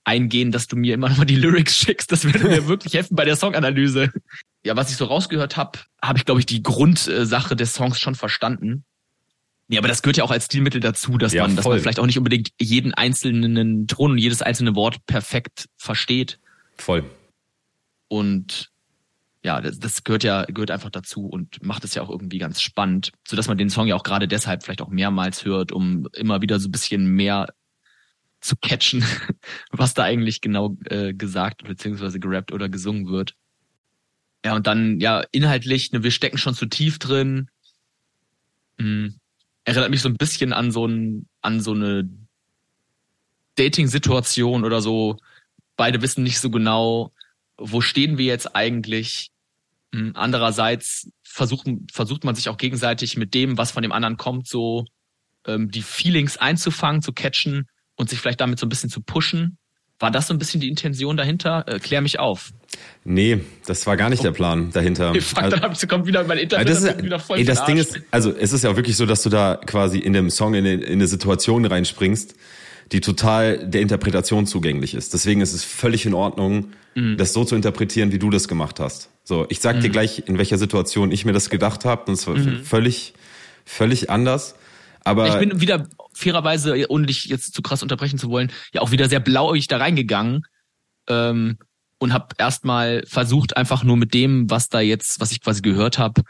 eingehen, 0.05 0.51
dass 0.51 0.67
du 0.67 0.77
mir 0.77 0.95
immer 0.95 1.09
noch 1.09 1.19
mal 1.19 1.25
die 1.25 1.37
Lyrics 1.37 1.77
schickst. 1.77 2.11
Das 2.11 2.25
würde 2.25 2.41
mir 2.41 2.67
wirklich 2.69 2.95
helfen 2.95 3.17
bei 3.17 3.25
der 3.25 3.37
Songanalyse. 3.37 4.13
Ja, 4.65 4.77
was 4.77 4.91
ich 4.91 4.97
so 4.97 5.07
rausgehört 5.07 5.57
habe, 5.57 5.79
habe 6.03 6.19
ich, 6.19 6.25
glaube 6.25 6.41
ich, 6.41 6.47
die 6.47 6.63
Grundsache 6.63 7.57
des 7.57 7.75
Songs 7.75 7.99
schon 7.99 8.15
verstanden. 8.15 8.85
Ja, 9.69 9.79
aber 9.79 9.89
das 9.89 10.03
gehört 10.03 10.17
ja 10.17 10.25
auch 10.25 10.33
als 10.33 10.47
Stilmittel 10.47 10.81
dazu, 10.81 11.17
dass 11.17 11.33
ja, 11.33 11.43
man, 11.43 11.55
dass 11.55 11.65
man 11.65 11.79
vielleicht 11.79 12.01
auch 12.01 12.07
nicht 12.07 12.19
unbedingt 12.19 12.51
jeden 12.61 12.93
einzelnen 12.93 13.87
Ton 13.87 14.13
und 14.13 14.19
jedes 14.19 14.43
einzelne 14.43 14.75
Wort 14.75 15.07
perfekt 15.07 15.69
versteht. 15.77 16.41
Voll. 16.77 17.05
Und 18.09 18.70
ja, 19.43 19.61
das, 19.61 19.79
das 19.79 20.05
gehört 20.05 20.23
ja, 20.23 20.45
gehört 20.45 20.71
einfach 20.71 20.91
dazu 20.91 21.27
und 21.27 21.65
macht 21.65 21.85
es 21.85 21.95
ja 21.95 22.03
auch 22.03 22.11
irgendwie 22.11 22.39
ganz 22.39 22.61
spannend, 22.61 23.13
so 23.27 23.37
dass 23.37 23.49
man 23.49 23.57
den 23.57 23.71
Song 23.71 23.87
ja 23.87 23.95
auch 23.97 24.03
gerade 24.03 24.29
deshalb 24.29 24.63
vielleicht 24.63 24.83
auch 24.83 24.89
mehrmals 24.89 25.45
hört, 25.45 25.73
um 25.73 26.09
immer 26.15 26.43
wieder 26.43 26.61
so 26.61 26.69
ein 26.69 26.73
bisschen 26.73 27.07
mehr 27.07 27.49
zu 28.41 28.57
catchen, 28.57 29.03
was 29.71 29.95
da 29.95 30.05
eigentlich 30.05 30.41
genau 30.41 30.77
äh, 30.87 31.15
gesagt 31.15 31.65
beziehungsweise 31.65 32.21
gerappt 32.21 32.53
oder 32.53 32.69
gesungen 32.69 33.09
wird. 33.09 33.35
Ja, 34.45 34.55
und 34.55 34.67
dann, 34.67 35.01
ja, 35.01 35.25
inhaltlich, 35.33 35.93
ne, 35.93 36.03
wir 36.03 36.11
stecken 36.11 36.39
schon 36.39 36.55
zu 36.55 36.67
tief 36.67 36.99
drin. 36.99 37.51
Hm. 38.79 39.15
Erinnert 39.65 39.91
mich 39.91 40.01
so 40.01 40.09
ein 40.09 40.17
bisschen 40.17 40.53
an 40.53 40.71
so 40.71 40.87
ein, 40.87 41.29
an 41.43 41.61
so 41.61 41.73
eine 41.73 42.09
Dating-Situation 43.57 44.65
oder 44.65 44.81
so. 44.81 45.19
Beide 45.77 46.01
wissen 46.01 46.25
nicht 46.25 46.41
so 46.41 46.51
genau, 46.51 47.13
wo 47.61 47.81
stehen 47.81 48.19
wir 48.19 48.27
jetzt 48.27 48.57
eigentlich? 48.57 49.29
Hm, 49.95 50.13
andererseits 50.15 51.11
versucht, 51.23 51.69
versucht 51.93 52.25
man 52.25 52.35
sich 52.35 52.49
auch 52.49 52.57
gegenseitig 52.57 53.17
mit 53.17 53.35
dem, 53.35 53.59
was 53.59 53.73
von 53.73 53.83
dem 53.83 53.93
anderen 53.93 54.17
kommt, 54.17 54.49
so 54.49 54.85
ähm, 55.47 55.69
die 55.69 55.83
Feelings 55.83 56.37
einzufangen, 56.37 57.03
zu 57.03 57.13
catchen 57.13 57.67
und 57.97 58.09
sich 58.09 58.21
vielleicht 58.21 58.41
damit 58.41 58.59
so 58.59 58.67
ein 58.67 58.69
bisschen 58.69 58.91
zu 58.91 59.01
pushen. 59.01 59.59
War 59.99 60.11
das 60.11 60.29
so 60.29 60.35
ein 60.35 60.39
bisschen 60.39 60.63
die 60.63 60.69
Intention 60.69 61.19
dahinter? 61.19 61.65
Äh, 61.67 61.79
klär 61.79 62.01
mich 62.01 62.19
auf. 62.19 62.53
Nee, 63.05 63.41
das 63.67 63.87
war 63.87 63.99
gar 63.99 64.09
nicht 64.09 64.25
der 64.25 64.31
Plan 64.31 64.71
dahinter. 64.73 65.13
Fuck, 65.21 65.43
also, 65.43 65.57
dann 65.57 65.65
hab 65.65 65.73
ich, 65.75 65.89
kommt 65.89 66.07
wieder 66.07 66.25
mein 66.25 66.39
Internet 66.39 66.69
das 66.69 66.83
ist, 66.83 67.03
wieder 67.03 67.19
voll 67.19 67.39
ey, 67.39 67.45
das 67.45 67.67
Ding 67.67 67.77
ist, 67.77 68.01
also 68.11 68.35
es 68.35 68.55
ist 68.55 68.65
ja 68.65 68.75
wirklich 68.77 68.97
so, 68.97 69.05
dass 69.05 69.23
du 69.23 69.29
da 69.29 69.57
quasi 69.57 69.99
in 69.99 70.15
dem 70.15 70.31
Song 70.31 70.55
in, 70.55 70.65
in 70.65 70.83
eine 70.85 71.07
Situation 71.07 71.67
reinspringst, 71.67 72.35
die 72.93 73.01
total 73.01 73.69
der 73.69 73.81
Interpretation 73.81 74.47
zugänglich 74.47 74.95
ist. 74.95 75.15
Deswegen 75.15 75.41
ist 75.41 75.53
es 75.53 75.63
völlig 75.65 76.07
in 76.07 76.15
Ordnung, 76.15 76.73
mhm. 76.95 77.17
das 77.17 77.33
so 77.33 77.45
zu 77.45 77.55
interpretieren, 77.55 78.13
wie 78.13 78.19
du 78.19 78.31
das 78.31 78.49
gemacht 78.49 78.81
hast. 78.81 79.11
So, 79.23 79.47
ich 79.49 79.61
sag 79.61 79.77
mhm. 79.77 79.81
dir 79.83 79.91
gleich, 79.91 80.25
in 80.27 80.39
welcher 80.39 80.59
Situation 80.59 81.13
ich 81.13 81.25
mir 81.25 81.33
das 81.33 81.51
gedacht 81.51 81.85
habe. 81.85 82.07
Und 82.07 82.15
es 82.15 82.27
war 82.27 82.37
mhm. 82.37 82.65
völlig, 82.65 83.15
völlig 83.65 84.11
anders. 84.11 84.57
Aber 85.05 85.29
ich 85.29 85.49
bin 85.49 85.61
wieder 85.61 85.87
fairerweise, 86.13 86.91
ohne 86.91 87.07
dich 87.07 87.25
jetzt 87.25 87.55
zu 87.55 87.63
krass 87.63 87.83
unterbrechen 87.83 88.19
zu 88.19 88.29
wollen, 88.29 88.53
ja 88.75 88.81
auch 88.81 88.91
wieder 88.91 89.09
sehr 89.09 89.21
blauäugig 89.21 89.69
da 89.69 89.79
reingegangen 89.79 90.43
ähm, 91.09 91.59
und 91.99 92.13
habe 92.13 92.35
erstmal 92.39 93.05
versucht, 93.07 93.57
einfach 93.57 93.85
nur 93.85 93.97
mit 93.97 94.13
dem, 94.13 94.51
was 94.51 94.69
da 94.69 94.81
jetzt, 94.81 95.21
was 95.21 95.33
ich 95.33 95.41
quasi 95.41 95.63
gehört 95.63 95.99
habe, 95.99 96.23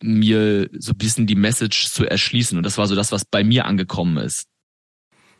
mir 0.00 0.70
so 0.78 0.92
ein 0.92 0.98
bisschen 0.98 1.26
die 1.26 1.34
Message 1.34 1.90
zu 1.90 2.06
erschließen. 2.06 2.56
Und 2.56 2.64
das 2.64 2.78
war 2.78 2.86
so 2.86 2.94
das, 2.94 3.12
was 3.12 3.24
bei 3.24 3.42
mir 3.42 3.66
angekommen 3.66 4.16
ist. 4.18 4.46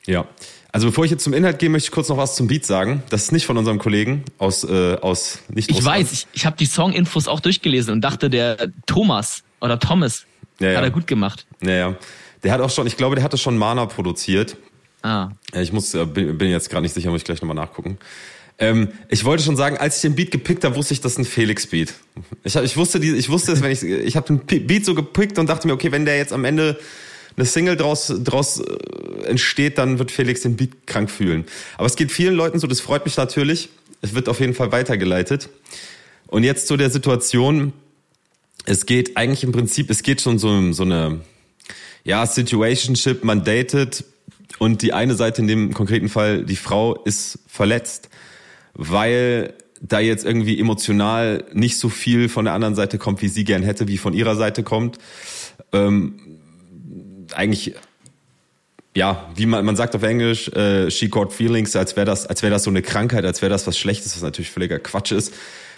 Ja, 0.09 0.27
also 0.73 0.87
bevor 0.87 1.05
ich 1.05 1.11
jetzt 1.11 1.23
zum 1.23 1.35
Inhalt 1.35 1.59
gehe, 1.59 1.69
möchte 1.69 1.89
ich 1.89 1.93
kurz 1.93 2.09
noch 2.09 2.17
was 2.17 2.35
zum 2.35 2.47
Beat 2.47 2.65
sagen. 2.65 3.03
Das 3.11 3.25
ist 3.25 3.33
nicht 3.33 3.45
von 3.45 3.59
unserem 3.59 3.79
Kollegen 3.79 4.25
aus 4.39 4.65
äh, 4.65 4.97
aus 4.97 5.41
nicht. 5.49 5.71
Ich 5.71 5.85
weiß, 5.85 6.13
ich, 6.13 6.27
ich 6.33 6.47
habe 6.47 6.57
die 6.57 6.65
Song-Infos 6.67 7.29
auch 7.29 7.41
durchgelesen 7.41 7.93
und 7.93 8.01
dachte, 8.01 8.31
der 8.31 8.73
Thomas 8.87 9.43
oder 9.61 9.79
Thomas 9.79 10.25
ja, 10.61 10.77
hat 10.77 10.85
er 10.85 10.91
gut 10.91 11.07
gemacht. 11.07 11.47
Ja, 11.63 11.71
ja. 11.71 11.97
Der 12.43 12.53
hat 12.53 12.61
auch 12.61 12.71
schon, 12.71 12.87
ich 12.87 12.97
glaube, 12.97 13.17
der 13.17 13.25
hatte 13.25 13.37
schon 13.37 13.59
Mana 13.59 13.85
produziert. 13.87 14.57
Ah. 15.03 15.31
Ich 15.53 15.73
muss, 15.73 15.95
äh, 15.95 16.07
bin, 16.07 16.39
bin 16.39 16.51
jetzt 16.51 16.71
gerade 16.71 16.83
nicht 16.83 16.95
sicher, 16.95 17.11
muss 17.11 17.21
ich 17.21 17.25
gleich 17.25 17.43
nochmal 17.43 17.57
nachgucken. 17.57 17.99
Ähm, 18.59 18.89
ich 19.09 19.25
wollte 19.25 19.43
schon 19.43 19.57
sagen, 19.57 19.77
als 19.77 19.97
ich 19.97 20.03
den 20.03 20.15
Beat 20.15 20.31
gepickt 20.31 20.65
habe, 20.65 20.75
wusste 20.75 20.95
ich, 20.95 21.01
das 21.01 21.13
ist 21.13 21.19
ein 21.19 21.25
Felix-Beat. 21.25 21.95
Ich, 22.45 22.57
ich 22.57 22.77
wusste, 22.77 22.99
die, 22.99 23.15
ich 23.15 23.29
wusste 23.29 23.53
es, 23.53 23.63
wenn 23.63 23.71
ich, 23.71 23.83
ich 23.83 24.17
habe 24.17 24.27
den 24.27 24.67
Beat 24.67 24.85
so 24.85 24.95
gepickt 24.95 25.39
und 25.39 25.49
dachte 25.49 25.67
mir, 25.67 25.75
okay, 25.75 25.93
wenn 25.93 26.05
der 26.05 26.17
jetzt 26.17 26.33
am 26.33 26.45
Ende 26.45 26.79
eine 27.39 27.47
Single 27.47 27.77
draus, 27.77 28.13
draus 28.25 28.61
äh, 28.61 29.27
entsteht, 29.27 29.79
dann 29.79 29.99
wird 29.99 30.11
Felix 30.11 30.43
den 30.43 30.57
Beat 30.57 30.87
krank 30.87 31.11
fühlen. 31.11 31.45
Aber 31.77 31.87
es 31.87 31.95
geht 31.95 32.11
vielen 32.11 32.35
Leuten 32.35 32.59
so, 32.59 32.67
das 32.67 32.81
freut 32.81 33.05
mich 33.05 33.17
natürlich. 33.17 33.69
Es 34.03 34.15
wird 34.15 34.29
auf 34.29 34.41
jeden 34.41 34.55
Fall 34.55 34.73
weitergeleitet. 34.73 35.49
Und 36.27 36.43
jetzt 36.43 36.67
zu 36.67 36.77
der 36.77 36.91
Situation. 36.91 37.73
Es 38.65 38.85
geht 38.85 39.17
eigentlich 39.17 39.45
im 39.45 39.53
Prinzip, 39.53 39.89
es 39.89 40.03
geht 40.03 40.21
schon 40.21 40.39
so, 40.39 40.73
so 40.73 40.83
eine, 40.83 41.21
ja, 42.05 42.27
Situationship, 42.27 43.25
man 43.25 43.45
datet 43.45 44.05
und 44.59 44.83
die 44.83 44.93
eine 44.93 45.15
Seite 45.15 45.41
in 45.41 45.49
dem 45.49 45.73
konkreten 45.73 46.09
Fall, 46.09 46.45
die 46.45 46.57
Frau 46.57 46.97
ist 47.05 47.39
verletzt, 47.47 48.11
weil 48.75 49.55
da 49.81 50.01
jetzt 50.01 50.25
irgendwie 50.25 50.59
emotional 50.59 51.45
nicht 51.53 51.79
so 51.79 51.89
viel 51.89 52.29
von 52.29 52.45
der 52.45 52.55
anderen 52.55 52.75
Seite 52.75 52.99
kommt, 52.99 53.23
wie 53.23 53.29
sie 53.29 53.45
gern 53.45 53.63
hätte, 53.63 53.89
wie 53.89 53.97
von 53.97 54.13
ihrer 54.13 54.37
Seite 54.37 54.63
kommt. 54.65 54.99
Ähm, 55.73 56.38
eigentlich 57.35 57.75
ja, 58.99 59.31
wie 59.37 59.47
man, 59.47 59.65
man 59.65 59.77
sagt 59.77 59.95
auf 59.95 60.03
Englisch, 60.03 60.49
äh, 60.49 60.91
she 60.91 61.09
got 61.09 61.33
feelings, 61.33 61.77
als 61.77 61.95
wäre 61.95 62.05
das, 62.05 62.27
als 62.27 62.43
wäre 62.43 62.51
das 62.51 62.65
so 62.65 62.71
eine 62.71 62.83
Krankheit, 62.83 63.25
als 63.25 63.43
wäre 63.43 63.51
das 63.51 63.67
was 63.67 63.79
Schlechtes, 63.79 64.17
was 64.17 64.23
natürlich 64.23 64.51
völliger 64.51 64.81
Quatsch 64.81 65.13
ist. 65.13 65.33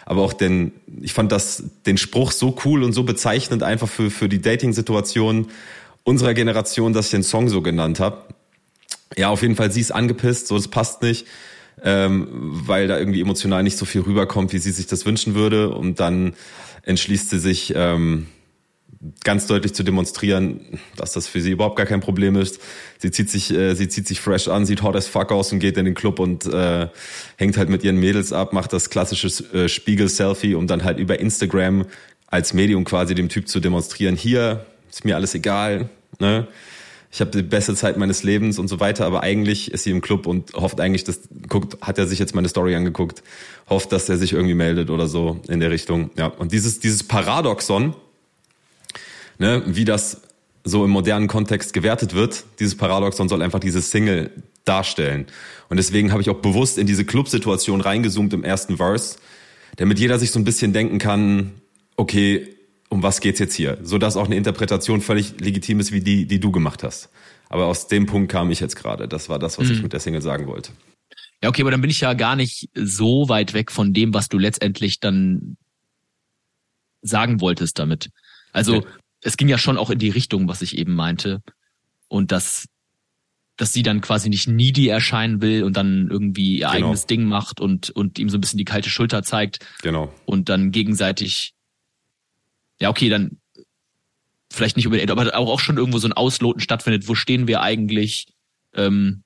Aber 0.07 0.23
auch 0.23 0.33
den, 0.33 0.73
ich 1.03 1.13
fand 1.13 1.31
das, 1.31 1.63
den 1.85 1.99
Spruch 1.99 2.33
so 2.33 2.57
cool 2.65 2.83
und 2.83 2.95
so 2.95 3.03
bezeichnend 3.03 3.63
einfach 3.63 3.89
für, 3.89 4.11
für 4.11 4.29
die 4.29 4.41
Dating-Situation 4.41 5.49
unserer 6.03 6.33
Generation, 6.33 6.95
dass 6.95 7.07
ich 7.07 7.11
den 7.11 7.23
Song 7.23 7.51
so 7.51 7.61
genannt 7.61 8.01
habe. 8.01 8.25
Ja, 9.17 9.29
auf 9.29 9.43
jeden 9.43 9.55
Fall, 9.55 9.71
sie 9.71 9.81
ist 9.81 9.93
angepisst, 9.93 10.47
so 10.47 10.57
das 10.57 10.69
passt 10.69 11.03
nicht, 11.03 11.27
ähm, 11.83 12.29
weil 12.33 12.89
da 12.89 12.99
irgendwie 12.99 13.21
emotional 13.21 13.63
nicht 13.63 13.77
so 13.77 13.85
viel 13.85 14.01
rüberkommt, 14.01 14.55
wie 14.55 14.59
sie 14.59 14.71
sich 14.71 14.87
das 14.87 15.05
wünschen 15.05 15.35
würde. 15.35 15.69
Und 15.71 16.01
dann 16.01 16.33
entschließt 16.85 17.29
sie 17.29 17.39
sich, 17.39 17.75
ähm, 17.77 18.29
ganz 19.25 19.47
deutlich 19.47 19.73
zu 19.73 19.83
demonstrieren, 19.83 20.79
dass 20.97 21.13
das 21.13 21.27
für 21.27 21.41
sie 21.41 21.53
überhaupt 21.53 21.77
gar 21.77 21.87
kein 21.87 22.01
Problem 22.01 22.37
ist. 22.37 22.61
Sie 22.99 23.11
zieht 23.11 23.31
sich, 23.31 23.51
äh, 23.51 23.75
sie 23.75 23.89
zieht 23.89 24.07
sich 24.07 24.21
fresh 24.21 24.49
an, 24.49 24.67
sieht 24.67 24.83
hot 24.83 24.95
as 24.95 25.07
fuck 25.07 25.33
aus 25.33 25.53
und 25.53 25.59
geht 25.59 25.79
in 25.79 25.87
den 25.87 25.95
Club 25.95 26.19
und 26.19 26.45
äh, 26.45 26.89
hängt 27.37 27.57
halt 27.57 27.71
mit 27.71 27.83
ihren 27.83 27.97
Mädels 27.97 28.33
ab, 28.33 28.53
macht 28.53 28.73
das 28.73 28.91
klassische 28.91 29.29
äh, 29.55 29.69
Spiegel-Selfie, 29.69 30.55
um 30.55 30.67
dann 30.67 30.85
halt 30.85 30.99
über 30.99 31.19
Instagram 31.19 31.87
als 32.27 32.53
Medium 32.53 32.85
quasi 32.85 33.15
dem 33.15 33.29
Typ 33.29 33.49
zu 33.49 33.61
demonstrieren, 33.61 34.17
hier 34.17 34.67
ist 34.91 35.05
mir 35.05 35.17
alles 35.17 35.35
egal, 35.35 35.89
ne? 36.19 36.47
Ich 37.13 37.21
habe 37.21 37.33
die 37.33 37.43
beste 37.43 37.75
Zeit 37.75 37.97
meines 37.97 38.23
Lebens 38.23 38.61
und 38.61 38.69
so 38.69 38.79
weiter, 38.79 39.05
aber 39.05 39.25
eigentlich 39.25 39.73
ist 39.73 39.83
sie 39.83 39.91
im 39.91 40.01
Club 40.01 40.29
und 40.29 40.53
hofft 40.53 40.81
eigentlich, 40.81 41.03
dass 41.03 41.23
guckt, 41.49 41.77
hat 41.81 41.99
er 41.99 42.07
sich 42.07 42.21
jetzt 42.21 42.37
meine 42.37 42.49
Story 42.49 42.77
angeguckt, 42.77 43.25
hofft, 43.69 43.91
dass 43.91 44.09
er 44.09 44.17
sich 44.17 44.33
irgendwie 44.33 44.55
meldet 44.55 44.91
oder 44.91 45.09
so 45.09 45.41
in 45.49 45.59
der 45.59 45.73
Richtung. 45.73 46.11
Ja, 46.17 46.27
und 46.27 46.53
dieses 46.53 46.79
dieses 46.79 47.03
Paradoxon, 47.03 47.97
ne, 49.41 49.63
wie 49.67 49.85
das 49.85 50.23
so 50.63 50.85
im 50.85 50.91
modernen 50.91 51.27
Kontext 51.27 51.73
gewertet 51.73 52.15
wird, 52.15 52.45
dieses 52.61 52.77
Paradoxon 52.77 53.29
soll 53.29 53.43
einfach 53.43 53.59
diese 53.59 53.83
Single 53.83 54.31
darstellen. 54.65 55.27
Und 55.69 55.79
deswegen 55.79 56.13
habe 56.13 56.21
ich 56.21 56.29
auch 56.31 56.41
bewusst 56.41 56.79
in 56.79 56.87
diese 56.87 57.05
Club-Situation 57.05 57.81
reingezoomt 57.81 58.33
im 58.35 58.45
ersten 58.45 58.77
Verse, 58.77 59.19
damit 59.77 59.99
jeder 59.99 60.19
sich 60.19 60.31
so 60.31 60.39
ein 60.39 60.45
bisschen 60.45 60.73
denken 60.73 60.99
kann, 60.99 61.53
okay, 61.97 62.55
um 62.91 63.03
was 63.03 63.21
geht's 63.21 63.39
jetzt 63.39 63.55
hier? 63.55 63.79
So 63.83 63.99
dass 63.99 64.17
auch 64.17 64.27
eine 64.27 64.37
Interpretation 64.37 65.01
völlig 65.01 65.41
legitim 65.41 65.81
ist, 65.81 65.93
wie 65.93 66.01
die, 66.01 66.27
die 66.27 66.41
du 66.41 66.53
gemacht 66.53 66.83
hast. 66.83 67.09
Aber 67.49 67.67
aus 67.67 67.89
dem 67.89 68.07
Punkt 68.07 68.31
kam 68.31 68.51
ich 68.51 68.61
jetzt 68.61 68.77
gerade. 68.77 69.09
Das 69.09 69.29
war 69.29 69.39
das, 69.39 69.59
was 69.59 69.69
mhm. 69.69 69.73
ich 69.73 69.83
mit 69.83 69.93
der 69.93 70.01
Single 70.01 70.23
sagen 70.23 70.47
wollte. 70.47 70.73
Ja, 71.43 71.49
okay, 71.49 71.63
aber 71.63 71.71
dann 71.71 71.81
bin 71.81 71.91
ich 71.91 72.01
ja 72.01 72.13
gar 72.13 72.37
nicht 72.37 72.69
so 72.75 73.29
weit 73.29 73.55
weg 73.55 73.73
von 73.73 73.95
dem, 73.95 74.13
was 74.13 74.29
du 74.29 74.39
letztendlich 74.39 75.01
dann 75.01 75.57
sagen 77.01 77.41
wolltest 77.41 77.79
damit. 77.79 78.11
Also 78.53 78.79
okay 78.79 78.89
es 79.23 79.37
ging 79.37 79.49
ja 79.49 79.59
schon 79.59 79.77
auch 79.77 79.91
in 79.91 79.99
die 79.99 80.09
Richtung, 80.09 80.49
was 80.49 80.63
ich 80.63 80.79
eben 80.79 80.95
meinte. 80.95 81.43
Und 82.09 82.33
dass, 82.33 82.67
dass 83.57 83.73
sie 83.73 83.83
dann 83.83 84.01
quasi 84.01 84.29
nicht 84.29 84.49
needy 84.49 84.89
erscheinen 84.89 85.43
will 85.43 85.63
und 85.63 85.77
dann 85.77 86.09
irgendwie 86.11 86.59
ihr 86.59 86.67
genau. 86.67 86.71
eigenes 86.71 87.07
Ding 87.07 87.25
macht 87.25 87.61
und, 87.61 87.91
und 87.91 88.19
ihm 88.19 88.29
so 88.29 88.39
ein 88.39 88.41
bisschen 88.41 88.59
die 88.59 88.65
kalte 88.65 88.91
Schulter 88.91 89.23
zeigt. 89.23 89.65
Genau. 89.83 90.13
Und 90.25 90.49
dann 90.49 90.73
gegenseitig, 90.73 91.55
ja, 92.81 92.89
okay, 92.89 93.09
dann 93.09 93.39
vielleicht 94.53 94.77
nicht 94.77 94.87
unbedingt, 94.87 95.11
aber 95.11 95.37
auch, 95.37 95.61
schon 95.61 95.77
irgendwo 95.77 95.99
so 95.99 96.09
ein 96.09 96.13
Ausloten 96.13 96.61
stattfindet, 96.61 97.07
wo 97.07 97.15
stehen 97.15 97.47
wir 97.47 97.61
eigentlich? 97.61 98.27
Ähm, 98.75 99.23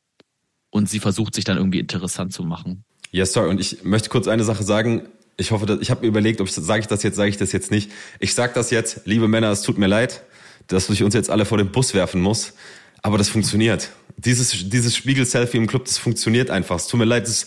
und 0.71 0.89
sie 0.89 0.99
versucht 0.99 1.35
sich 1.35 1.45
dann 1.45 1.57
irgendwie 1.57 1.79
interessant 1.79 2.33
zu 2.33 2.43
machen. 2.43 2.85
Ja, 3.11 3.21
yes, 3.21 3.33
sorry. 3.33 3.49
Und 3.49 3.61
ich 3.61 3.85
möchte 3.85 4.09
kurz 4.09 4.27
eine 4.27 4.45
Sache 4.45 4.65
sagen 4.65 5.09
ich 5.37 5.51
hoffe, 5.51 5.79
ich 5.81 5.91
habe 5.91 6.03
mir 6.03 6.09
überlegt, 6.09 6.41
ob 6.41 6.49
ich 6.49 6.55
sage 6.55 6.81
ich 6.81 6.87
das 6.87 7.03
jetzt, 7.03 7.17
sage 7.17 7.31
ich 7.31 7.37
das 7.37 7.53
jetzt 7.53 7.71
nicht. 7.71 7.91
Ich 8.21 8.35
sage 8.35 8.53
das 8.55 8.71
jetzt, 8.71 9.01
liebe 9.05 9.29
Männer, 9.29 9.51
es 9.51 9.63
tut 9.63 9.79
mir 9.79 9.87
leid, 9.87 10.23
dass 10.69 10.89
ich 10.91 11.03
uns 11.03 11.15
jetzt 11.15 11.31
alle 11.31 11.45
vor 11.45 11.59
den 11.59 11.73
Bus 11.73 11.95
werfen 11.95 12.21
muss, 12.21 12.55
aber 13.03 13.19
das 13.19 13.29
funktioniert. 13.29 13.91
Dieses 14.17 14.69
dieses 14.69 14.97
Spiegel-Selfie 14.97 15.57
im 15.57 15.67
Club, 15.67 15.85
das 15.85 15.99
funktioniert 15.99 16.51
einfach. 16.51 16.77
Es 16.77 16.87
tut 16.87 16.99
mir 16.99 17.05
leid, 17.05 17.27
es, 17.27 17.47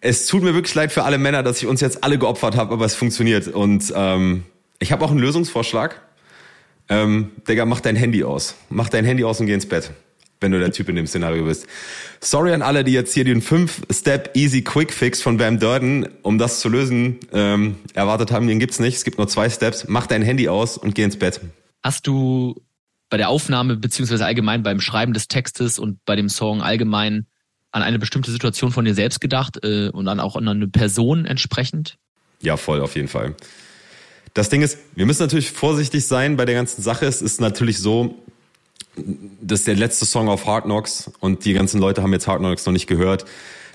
es 0.00 0.26
tut 0.26 0.42
mir 0.42 0.54
wirklich 0.54 0.74
leid 0.74 0.92
für 0.92 1.04
alle 1.04 1.18
Männer, 1.18 1.42
dass 1.42 1.58
ich 1.58 1.66
uns 1.66 1.80
jetzt 1.80 2.02
alle 2.02 2.18
geopfert 2.18 2.56
habe, 2.56 2.72
aber 2.72 2.84
es 2.84 2.94
funktioniert. 2.94 3.48
Und 3.48 3.92
ähm, 3.94 4.44
ich 4.80 4.92
habe 4.92 5.04
auch 5.04 5.10
einen 5.10 5.20
Lösungsvorschlag. 5.20 6.00
Ähm, 6.88 7.30
Digga, 7.48 7.64
mach 7.64 7.80
dein 7.80 7.96
Handy 7.96 8.24
aus. 8.24 8.56
Mach 8.68 8.88
dein 8.88 9.04
Handy 9.04 9.24
aus 9.24 9.38
und 9.40 9.46
geh 9.46 9.54
ins 9.54 9.66
Bett 9.66 9.92
wenn 10.42 10.52
du 10.52 10.58
der 10.58 10.72
Typ 10.72 10.88
in 10.88 10.96
dem 10.96 11.06
Szenario 11.06 11.44
bist. 11.44 11.66
Sorry 12.20 12.52
an 12.52 12.62
alle, 12.62 12.84
die 12.84 12.92
jetzt 12.92 13.14
hier 13.14 13.24
den 13.24 13.40
5-Step 13.42 14.36
Easy 14.36 14.62
Quick 14.62 14.92
Fix 14.92 15.22
von 15.22 15.36
Bam 15.36 15.58
Durden, 15.58 16.08
um 16.22 16.38
das 16.38 16.60
zu 16.60 16.68
lösen, 16.68 17.18
ähm, 17.32 17.76
erwartet 17.94 18.32
haben. 18.32 18.46
Den 18.46 18.58
gibt's 18.58 18.78
nicht. 18.78 18.96
Es 18.96 19.04
gibt 19.04 19.18
nur 19.18 19.28
zwei 19.28 19.48
Steps. 19.48 19.86
Mach 19.88 20.06
dein 20.06 20.22
Handy 20.22 20.48
aus 20.48 20.76
und 20.76 20.94
geh 20.94 21.02
ins 21.04 21.18
Bett. 21.18 21.40
Hast 21.82 22.06
du 22.06 22.60
bei 23.08 23.16
der 23.16 23.28
Aufnahme 23.28 23.76
beziehungsweise 23.76 24.24
allgemein 24.24 24.62
beim 24.62 24.80
Schreiben 24.80 25.12
des 25.12 25.28
Textes 25.28 25.78
und 25.78 25.98
bei 26.04 26.16
dem 26.16 26.28
Song 26.28 26.62
allgemein 26.62 27.26
an 27.70 27.82
eine 27.82 27.98
bestimmte 27.98 28.30
Situation 28.30 28.70
von 28.70 28.84
dir 28.84 28.94
selbst 28.94 29.20
gedacht 29.20 29.58
äh, 29.62 29.88
und 29.88 30.04
dann 30.04 30.20
auch 30.20 30.36
an 30.36 30.46
eine 30.46 30.68
Person 30.68 31.24
entsprechend? 31.24 31.98
Ja, 32.40 32.56
voll, 32.56 32.80
auf 32.80 32.96
jeden 32.96 33.08
Fall. 33.08 33.34
Das 34.34 34.48
Ding 34.48 34.62
ist, 34.62 34.78
wir 34.94 35.06
müssen 35.06 35.22
natürlich 35.22 35.50
vorsichtig 35.50 36.06
sein 36.06 36.36
bei 36.36 36.44
der 36.44 36.54
ganzen 36.54 36.82
Sache. 36.82 37.06
Es 37.06 37.20
ist 37.20 37.40
natürlich 37.40 37.78
so, 37.78 38.22
das 38.96 39.60
ist 39.60 39.68
der 39.68 39.76
letzte 39.76 40.04
Song 40.04 40.28
auf 40.28 40.46
Hard 40.46 40.64
Knocks 40.64 41.10
und 41.20 41.44
die 41.44 41.52
ganzen 41.52 41.80
Leute 41.80 42.02
haben 42.02 42.12
jetzt 42.12 42.26
Hard 42.26 42.40
Knocks 42.40 42.66
noch 42.66 42.72
nicht 42.72 42.86
gehört. 42.86 43.24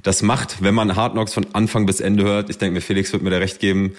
Das 0.03 0.21
macht, 0.21 0.61
wenn 0.61 0.75
man 0.75 0.95
Hard 0.95 1.13
Knocks 1.13 1.33
von 1.33 1.47
Anfang 1.53 1.85
bis 1.85 1.99
Ende 1.99 2.23
hört, 2.23 2.49
ich 2.49 2.57
denke 2.57 2.75
mir, 2.75 2.81
Felix 2.81 3.11
wird 3.13 3.23
mir 3.23 3.29
da 3.29 3.37
recht 3.37 3.59
geben, 3.59 3.95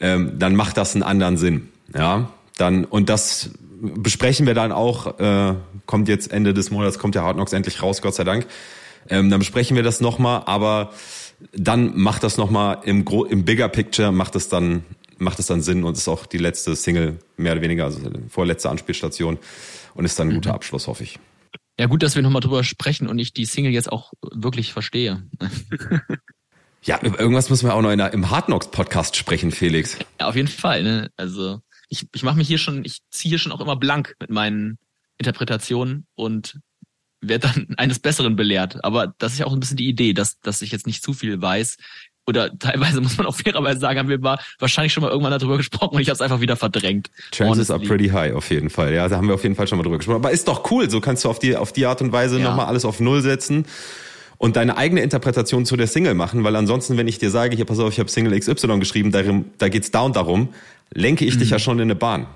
ähm, 0.00 0.38
dann 0.38 0.56
macht 0.56 0.76
das 0.76 0.94
einen 0.94 1.02
anderen 1.02 1.36
Sinn. 1.36 1.68
Ja, 1.94 2.30
dann, 2.56 2.84
und 2.84 3.08
das 3.08 3.50
besprechen 3.80 4.46
wir 4.46 4.54
dann 4.54 4.72
auch, 4.72 5.18
äh, 5.18 5.54
kommt 5.86 6.08
jetzt 6.08 6.32
Ende 6.32 6.52
des 6.52 6.70
Monats, 6.70 6.98
kommt 6.98 7.14
der 7.14 7.22
Hard 7.22 7.36
Knocks 7.36 7.52
endlich 7.52 7.82
raus, 7.82 8.02
Gott 8.02 8.14
sei 8.14 8.24
Dank. 8.24 8.46
Ähm, 9.08 9.30
dann 9.30 9.38
besprechen 9.38 9.76
wir 9.76 9.84
das 9.84 10.00
nochmal, 10.00 10.42
aber 10.46 10.90
dann 11.52 11.96
macht 11.96 12.22
das 12.22 12.38
nochmal 12.38 12.78
im, 12.84 13.04
Gro 13.04 13.24
im 13.24 13.44
Bigger 13.44 13.68
Picture, 13.68 14.10
macht 14.10 14.34
es 14.36 14.48
dann, 14.48 14.84
macht 15.18 15.38
es 15.38 15.46
dann 15.46 15.62
Sinn 15.62 15.84
und 15.84 15.96
ist 15.96 16.08
auch 16.08 16.26
die 16.26 16.38
letzte 16.38 16.74
Single, 16.74 17.18
mehr 17.36 17.52
oder 17.52 17.62
weniger, 17.62 17.84
also 17.84 18.00
vorletzte 18.28 18.70
Anspielstation 18.70 19.38
und 19.96 20.04
ist 20.04 20.18
dann 20.18 20.28
ein 20.28 20.34
guter 20.34 20.50
mhm. 20.50 20.56
Abschluss, 20.56 20.86
hoffe 20.86 21.02
ich. 21.02 21.18
Ja, 21.78 21.86
gut, 21.86 22.02
dass 22.02 22.14
wir 22.14 22.22
nochmal 22.22 22.40
drüber 22.40 22.64
sprechen 22.64 23.06
und 23.06 23.18
ich 23.18 23.34
die 23.34 23.44
Single 23.44 23.72
jetzt 23.72 23.90
auch 23.90 24.12
wirklich 24.32 24.72
verstehe. 24.72 25.28
ja, 26.82 27.00
über 27.02 27.18
irgendwas 27.20 27.50
müssen 27.50 27.66
wir 27.66 27.74
auch 27.74 27.82
noch 27.82 27.90
in 27.90 27.98
der, 27.98 28.12
im 28.12 28.30
Hard 28.30 28.46
Knocks 28.46 28.70
Podcast 28.70 29.16
sprechen, 29.16 29.50
Felix. 29.50 29.98
Ja, 30.20 30.28
auf 30.28 30.36
jeden 30.36 30.48
Fall. 30.48 30.82
Ne? 30.82 31.10
Also 31.16 31.60
ich, 31.88 32.06
ich 32.14 32.22
mache 32.22 32.36
mich 32.36 32.48
hier 32.48 32.58
schon, 32.58 32.84
ich 32.84 33.00
ziehe 33.10 33.30
hier 33.30 33.38
schon 33.38 33.52
auch 33.52 33.60
immer 33.60 33.76
blank 33.76 34.14
mit 34.20 34.30
meinen 34.30 34.78
Interpretationen 35.18 36.06
und 36.14 36.60
werde 37.20 37.48
dann 37.48 37.74
eines 37.76 37.98
Besseren 37.98 38.36
belehrt. 38.36 38.82
Aber 38.84 39.14
das 39.18 39.32
ist 39.32 39.38
ja 39.38 39.46
auch 39.46 39.52
ein 39.52 39.60
bisschen 39.60 39.76
die 39.76 39.88
Idee, 39.88 40.14
dass, 40.14 40.40
dass 40.40 40.62
ich 40.62 40.72
jetzt 40.72 40.86
nicht 40.86 41.02
zu 41.02 41.12
viel 41.12 41.40
weiß, 41.40 41.76
oder 42.26 42.56
teilweise 42.58 43.00
muss 43.02 43.16
man 43.16 43.26
auch 43.26 43.36
fairerweise 43.36 43.80
sagen, 43.80 43.98
haben 43.98 44.08
wir 44.08 44.18
mal 44.18 44.38
wahrscheinlich 44.58 44.92
schon 44.92 45.02
mal 45.02 45.10
irgendwann 45.10 45.38
darüber 45.38 45.56
gesprochen 45.56 45.96
und 45.96 46.00
ich 46.00 46.08
habe 46.08 46.14
es 46.14 46.20
einfach 46.20 46.40
wieder 46.40 46.56
verdrängt. 46.56 47.10
Chances 47.30 47.70
honestly. 47.70 47.74
are 47.74 47.84
pretty 47.84 48.08
high 48.08 48.34
auf 48.34 48.50
jeden 48.50 48.70
Fall. 48.70 48.92
Ja, 48.92 49.08
da 49.08 49.16
haben 49.16 49.28
wir 49.28 49.34
auf 49.34 49.42
jeden 49.42 49.54
Fall 49.54 49.66
schon 49.66 49.78
mal 49.78 49.84
drüber 49.84 49.98
gesprochen. 49.98 50.16
Aber 50.16 50.30
ist 50.30 50.48
doch 50.48 50.70
cool, 50.70 50.90
so 50.90 51.00
kannst 51.00 51.24
du 51.24 51.30
auf 51.30 51.38
die 51.38 51.56
auf 51.56 51.72
die 51.72 51.86
Art 51.86 52.02
und 52.02 52.12
Weise 52.12 52.38
ja. 52.38 52.44
nochmal 52.44 52.66
alles 52.66 52.84
auf 52.84 53.00
Null 53.00 53.22
setzen 53.22 53.66
und 54.38 54.56
deine 54.56 54.76
eigene 54.76 55.00
Interpretation 55.00 55.64
zu 55.64 55.76
der 55.76 55.86
Single 55.86 56.14
machen, 56.14 56.44
weil 56.44 56.56
ansonsten, 56.56 56.96
wenn 56.96 57.08
ich 57.08 57.18
dir 57.18 57.30
sage, 57.30 57.56
hier 57.56 57.64
pass 57.64 57.78
auf, 57.78 57.92
ich 57.92 57.98
habe 57.98 58.10
Single 58.10 58.38
XY 58.38 58.78
geschrieben, 58.78 59.10
darum, 59.10 59.46
da 59.58 59.68
geht's 59.68 59.90
da 59.90 60.00
und 60.00 60.16
darum, 60.16 60.50
lenke 60.92 61.24
ich 61.24 61.36
mhm. 61.36 61.38
dich 61.40 61.50
ja 61.50 61.58
schon 61.58 61.78
in 61.78 61.84
eine 61.84 61.94
Bahn. 61.94 62.26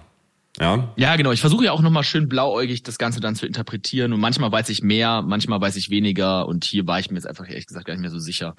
Ja. 0.59 0.93
Ja, 0.97 1.17
genau. 1.17 1.31
Ich 1.31 1.41
versuche 1.41 1.65
ja 1.65 1.73
auch 1.73 1.81
nochmal 1.81 2.03
schön 2.03 2.29
blauäugig 2.29 2.83
das 2.83 2.99
Ganze 2.99 3.21
dann 3.21 3.37
zu 3.37 3.47
interpretieren. 3.47 4.13
Und 4.13 4.21
manchmal 4.21 4.51
weiß 4.51 4.69
ich 4.69 4.83
mehr, 4.83 5.23
manchmal 5.23 5.61
weiß 5.61 5.77
ich 5.77 5.91
weniger. 5.91 6.49
Und 6.49 6.65
hier 6.65 6.87
war 6.87 6.99
ich 6.99 7.11
mir 7.11 7.17
jetzt 7.17 7.27
einfach 7.27 7.49
ehrlich 7.49 7.67
gesagt 7.67 7.87
gar 7.87 7.95
nicht 7.95 8.03
mehr 8.03 8.11
so 8.11 8.19
sicher 8.19 8.57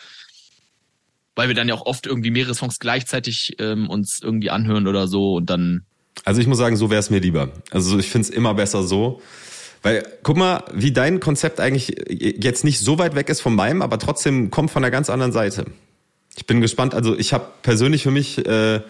weil 1.36 1.48
wir 1.48 1.56
dann 1.56 1.68
ja 1.68 1.76
auch 1.76 1.86
oft 1.86 2.08
irgendwie 2.08 2.32
mehrere 2.32 2.54
Songs 2.54 2.80
gleichzeitig 2.80 3.56
ähm, 3.60 3.90
uns 3.90 4.20
irgendwie 4.22 4.50
anhören 4.50 4.88
oder 4.88 5.08
so 5.08 5.36
und 5.36 5.50
dann. 5.50 5.86
Also 6.26 6.42
ich 6.42 6.48
muss 6.48 6.58
sagen, 6.58 6.76
so 6.76 6.90
wäre 6.90 7.00
es 7.00 7.10
mir 7.10 7.20
lieber. 7.20 7.50
Also 7.72 7.98
ich 7.98 8.10
finde 8.10 8.28
es 8.28 8.30
immer 8.30 8.54
besser 8.54 8.84
so. 8.84 9.22
Weil, 9.84 10.04
guck 10.22 10.38
mal, 10.38 10.64
wie 10.74 10.92
dein 10.92 11.20
Konzept 11.20 11.60
eigentlich 11.60 11.96
jetzt 12.10 12.64
nicht 12.64 12.80
so 12.80 13.00
weit 13.00 13.16
weg 13.16 13.30
ist 13.30 13.42
von 13.42 13.56
meinem, 13.56 13.82
aber 13.82 13.98
trotzdem 13.98 14.52
kommt 14.52 14.70
von 14.70 14.84
einer 14.84 14.92
ganz 14.92 15.10
anderen 15.10 15.32
Seite. 15.32 15.66
Ich 16.36 16.46
bin 16.46 16.62
gespannt, 16.62 16.94
also 16.94 17.18
ich 17.18 17.34
habe 17.34 17.48
persönlich 17.64 18.04
für 18.04 18.12
mich, 18.12 18.38
äh, 18.46 18.82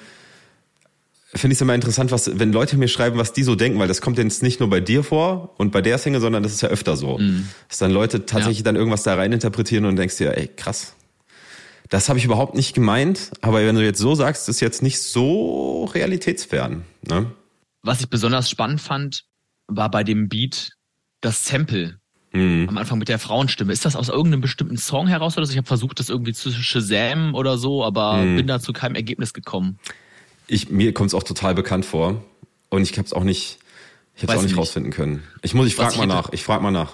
finde 1.34 1.54
ich 1.54 1.58
es 1.58 1.62
immer 1.62 1.76
interessant, 1.76 2.12
was, 2.12 2.38
wenn 2.40 2.52
Leute 2.52 2.76
mir 2.76 2.90
schreiben, 2.90 3.18
was 3.18 3.32
die 3.32 3.44
so 3.44 3.56
denken, 3.56 3.80
weil 3.80 3.88
das 3.88 4.02
kommt 4.02 4.18
jetzt 4.18 4.44
nicht 4.44 4.60
nur 4.60 4.70
bei 4.70 4.82
dir 4.82 5.04
vor 5.04 5.54
und 5.58 5.72
bei 5.72 5.82
der 5.82 5.98
Single, 5.98 6.20
sondern 6.20 6.44
das 6.44 6.52
ist 6.52 6.62
ja 6.62 6.68
öfter 6.68 6.98
so. 6.98 7.18
Mm. 7.18 7.48
Dass 7.70 7.78
dann 7.78 7.92
Leute 7.92 8.26
tatsächlich 8.26 8.60
ja. 8.60 8.64
dann 8.64 8.76
irgendwas 8.76 9.04
da 9.04 9.16
rein 9.16 9.32
interpretieren 9.32 9.86
und 9.86 9.96
denkst 9.96 10.18
dir, 10.18 10.38
ey, 10.38 10.50
krass, 10.50 10.94
das 11.92 12.08
habe 12.08 12.18
ich 12.18 12.26
überhaupt 12.26 12.56
nicht 12.56 12.74
gemeint, 12.74 13.32
aber 13.42 13.66
wenn 13.66 13.76
du 13.76 13.84
jetzt 13.84 14.00
so 14.00 14.16
sagst, 14.16 14.48
ist 14.48 14.62
jetzt 14.62 14.82
nicht 14.82 15.02
so 15.02 15.84
realitätsfern. 15.94 16.86
Ne? 17.06 17.30
Was 17.84 18.00
ich 18.00 18.10
besonders 18.10 18.50
spannend 18.50 18.80
fand, 18.80 19.26
war 19.68 19.92
bei 19.92 20.06
dem 20.06 20.30
Beat 20.30 20.72
das 21.20 21.46
Sample. 21.46 22.00
Mhm. 22.32 22.68
Am 22.70 22.78
Anfang 22.78 22.98
mit 22.98 23.10
der 23.10 23.20
Frauenstimme. 23.20 23.74
Ist 23.74 23.84
das 23.84 23.98
aus 23.98 24.08
irgendeinem 24.08 24.40
bestimmten 24.40 24.78
Song 24.78 25.08
heraus 25.08 25.36
oder 25.36 25.46
so? 25.46 25.52
Ich 25.52 25.58
habe 25.58 25.68
versucht, 25.68 26.00
das 26.00 26.08
irgendwie 26.08 26.32
zu 26.32 26.50
Shazam 26.50 27.36
oder 27.36 27.58
so, 27.58 27.84
aber 27.84 28.20
mhm. 28.20 28.38
bin 28.38 28.48
da 28.48 28.62
zu 28.62 28.72
keinem 28.72 28.96
Ergebnis 28.96 29.34
gekommen. 29.34 29.78
Ich, 30.48 30.70
mir 30.70 30.94
kommt 30.94 31.10
es 31.10 31.14
auch 31.14 31.24
total 31.24 31.56
bekannt 31.56 31.84
vor. 31.84 32.24
Und 32.70 32.84
ich 32.84 32.98
habe 32.98 33.06
es 33.06 33.12
auch 33.12 33.26
nicht, 33.26 33.60
ich 34.16 34.24
habe 34.24 34.32
auch 34.32 34.38
nicht, 34.38 34.52
nicht 34.52 34.58
rausfinden 34.58 34.94
können. 34.94 35.24
Ich 35.42 35.54
muss, 35.54 35.68
ich 35.68 35.76
frage 35.76 35.98
mal 35.98 36.08
nach. 36.08 36.32
Ich 36.32 36.44
frage 36.44 36.64
mal 36.64 36.72
nach. 36.72 36.94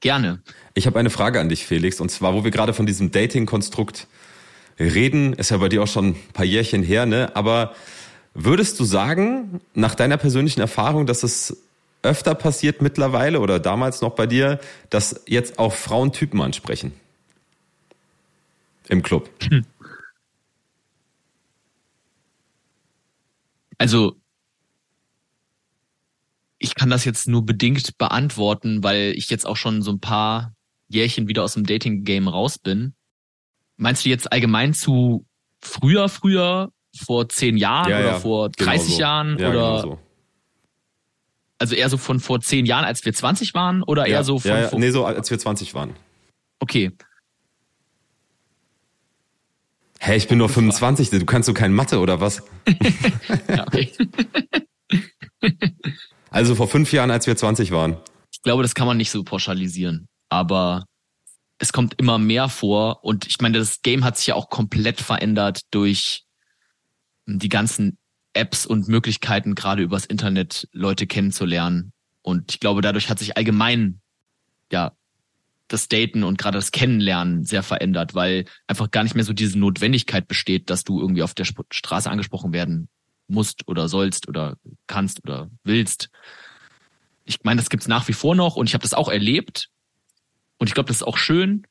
Gerne. 0.00 0.40
Ich 0.74 0.86
habe 0.86 1.00
eine 1.00 1.10
Frage 1.10 1.40
an 1.40 1.48
dich, 1.48 1.66
Felix, 1.66 2.00
und 2.00 2.12
zwar, 2.12 2.32
wo 2.34 2.44
wir 2.44 2.52
gerade 2.52 2.74
von 2.74 2.86
diesem 2.86 3.10
Dating-Konstrukt 3.10 4.06
reden, 4.78 5.32
ist 5.32 5.50
ja 5.50 5.56
bei 5.58 5.68
dir 5.68 5.82
auch 5.82 5.88
schon 5.88 6.08
ein 6.08 6.32
paar 6.32 6.44
Jährchen 6.44 6.82
her, 6.82 7.06
ne? 7.06 7.34
Aber 7.34 7.74
würdest 8.34 8.78
du 8.80 8.84
sagen, 8.84 9.60
nach 9.74 9.94
deiner 9.94 10.16
persönlichen 10.16 10.60
Erfahrung, 10.60 11.06
dass 11.06 11.22
es 11.22 11.56
öfter 12.02 12.34
passiert 12.34 12.82
mittlerweile 12.82 13.40
oder 13.40 13.58
damals 13.58 14.00
noch 14.00 14.14
bei 14.14 14.26
dir, 14.26 14.60
dass 14.90 15.22
jetzt 15.26 15.58
auch 15.58 15.72
Frauen 15.72 16.12
Typen 16.12 16.40
ansprechen? 16.40 16.92
Im 18.88 19.02
Club. 19.02 19.28
Hm. 19.48 19.64
Also 23.78 24.16
kann 26.76 26.90
das 26.90 27.04
jetzt 27.04 27.26
nur 27.26 27.44
bedingt 27.44 27.98
beantworten, 27.98 28.84
weil 28.84 29.14
ich 29.16 29.28
jetzt 29.30 29.46
auch 29.46 29.56
schon 29.56 29.82
so 29.82 29.90
ein 29.90 30.00
paar 30.00 30.54
Jährchen 30.88 31.26
wieder 31.26 31.42
aus 31.42 31.54
dem 31.54 31.66
Dating-Game 31.66 32.28
raus 32.28 32.58
bin. 32.58 32.94
Meinst 33.76 34.04
du 34.04 34.08
jetzt 34.08 34.32
allgemein 34.32 34.74
zu 34.74 35.26
früher, 35.62 36.08
früher, 36.08 36.70
vor 37.04 37.28
zehn 37.28 37.56
Jahren 37.56 37.90
Ja, 37.90 37.98
oder 37.98 38.06
ja, 38.08 38.18
vor 38.20 38.50
genau 38.50 38.70
30 38.70 38.94
so. 38.94 39.00
Jahren 39.00 39.38
Ja, 39.38 39.48
oder 39.50 39.58
genau 39.60 39.82
so. 39.82 39.98
also 41.58 41.74
eher 41.74 41.88
so 41.90 41.98
von 41.98 42.20
vor 42.20 42.40
zehn 42.40 42.64
Jahren, 42.66 42.84
als 42.84 43.04
wir 43.04 43.12
20 43.12 43.52
waren 43.54 43.82
oder 43.82 44.06
eher 44.06 44.24
so 44.24 44.38
von 44.38 44.50
ja, 44.50 44.60
ja, 44.60 44.68
vor, 44.68 44.78
nee, 44.78 44.90
so 44.90 45.04
als 45.04 45.30
wir 45.30 45.38
20 45.38 45.74
waren. 45.74 45.94
okay. 46.60 46.92
Hä, 49.98 50.14
ich 50.16 50.28
bin 50.28 50.38
nur 50.38 50.48
25, 50.48 51.10
du 51.10 51.24
kannst 51.24 51.46
so 51.46 51.54
kein 51.54 51.72
Mathe 51.72 51.98
oder 52.00 52.20
was? 52.20 52.42
Ja, 53.48 53.66
okay. 53.66 53.90
Also 56.30 56.54
vor 56.54 56.68
fünf 56.68 56.92
Jahren, 56.92 57.10
als 57.10 57.26
wir 57.26 57.36
20 57.36 57.70
waren. 57.72 57.96
Ich 58.32 58.42
glaube, 58.42 58.62
das 58.62 58.74
kann 58.74 58.86
man 58.86 58.96
nicht 58.98 59.10
so 59.10 59.24
pauschalisieren, 59.24 60.06
aber 60.28 60.84
es 61.58 61.72
kommt 61.72 61.94
immer 61.98 62.18
mehr 62.18 62.48
vor 62.48 63.04
und 63.04 63.26
ich 63.26 63.40
meine, 63.40 63.58
das 63.58 63.82
Game 63.82 64.04
hat 64.04 64.16
sich 64.16 64.28
ja 64.28 64.34
auch 64.34 64.50
komplett 64.50 65.00
verändert 65.00 65.62
durch 65.70 66.24
die 67.26 67.48
ganzen 67.48 67.98
Apps 68.34 68.66
und 68.66 68.88
Möglichkeiten, 68.88 69.54
gerade 69.54 69.82
übers 69.82 70.04
Internet 70.04 70.68
Leute 70.72 71.06
kennenzulernen. 71.06 71.92
Und 72.22 72.52
ich 72.52 72.60
glaube, 72.60 72.82
dadurch 72.82 73.08
hat 73.08 73.18
sich 73.18 73.36
allgemein 73.36 74.00
ja 74.70 74.92
das 75.68 75.88
Daten 75.88 76.22
und 76.22 76.38
gerade 76.38 76.58
das 76.58 76.70
Kennenlernen 76.70 77.44
sehr 77.44 77.62
verändert, 77.62 78.14
weil 78.14 78.44
einfach 78.66 78.90
gar 78.90 79.02
nicht 79.02 79.14
mehr 79.14 79.24
so 79.24 79.32
diese 79.32 79.58
Notwendigkeit 79.58 80.28
besteht, 80.28 80.70
dass 80.70 80.84
du 80.84 81.00
irgendwie 81.00 81.22
auf 81.22 81.34
der 81.34 81.44
Straße 81.44 82.10
angesprochen 82.10 82.52
werden 82.52 82.88
musst 83.26 83.66
oder 83.66 83.88
sollst 83.88 84.28
oder 84.28 84.58
kannst 84.86 85.24
oder 85.24 85.50
willst. 85.64 86.10
Ich 87.24 87.42
meine, 87.42 87.60
das 87.60 87.70
gibt's 87.70 87.88
nach 87.88 88.06
wie 88.06 88.12
vor 88.12 88.36
noch 88.36 88.56
und 88.56 88.68
ich 88.68 88.74
habe 88.74 88.82
das 88.82 88.94
auch 88.94 89.08
erlebt 89.08 89.70
und 90.58 90.68
ich 90.68 90.74
glaube, 90.74 90.88
das 90.88 90.98
ist 90.98 91.02
auch 91.02 91.18
schön. 91.18 91.66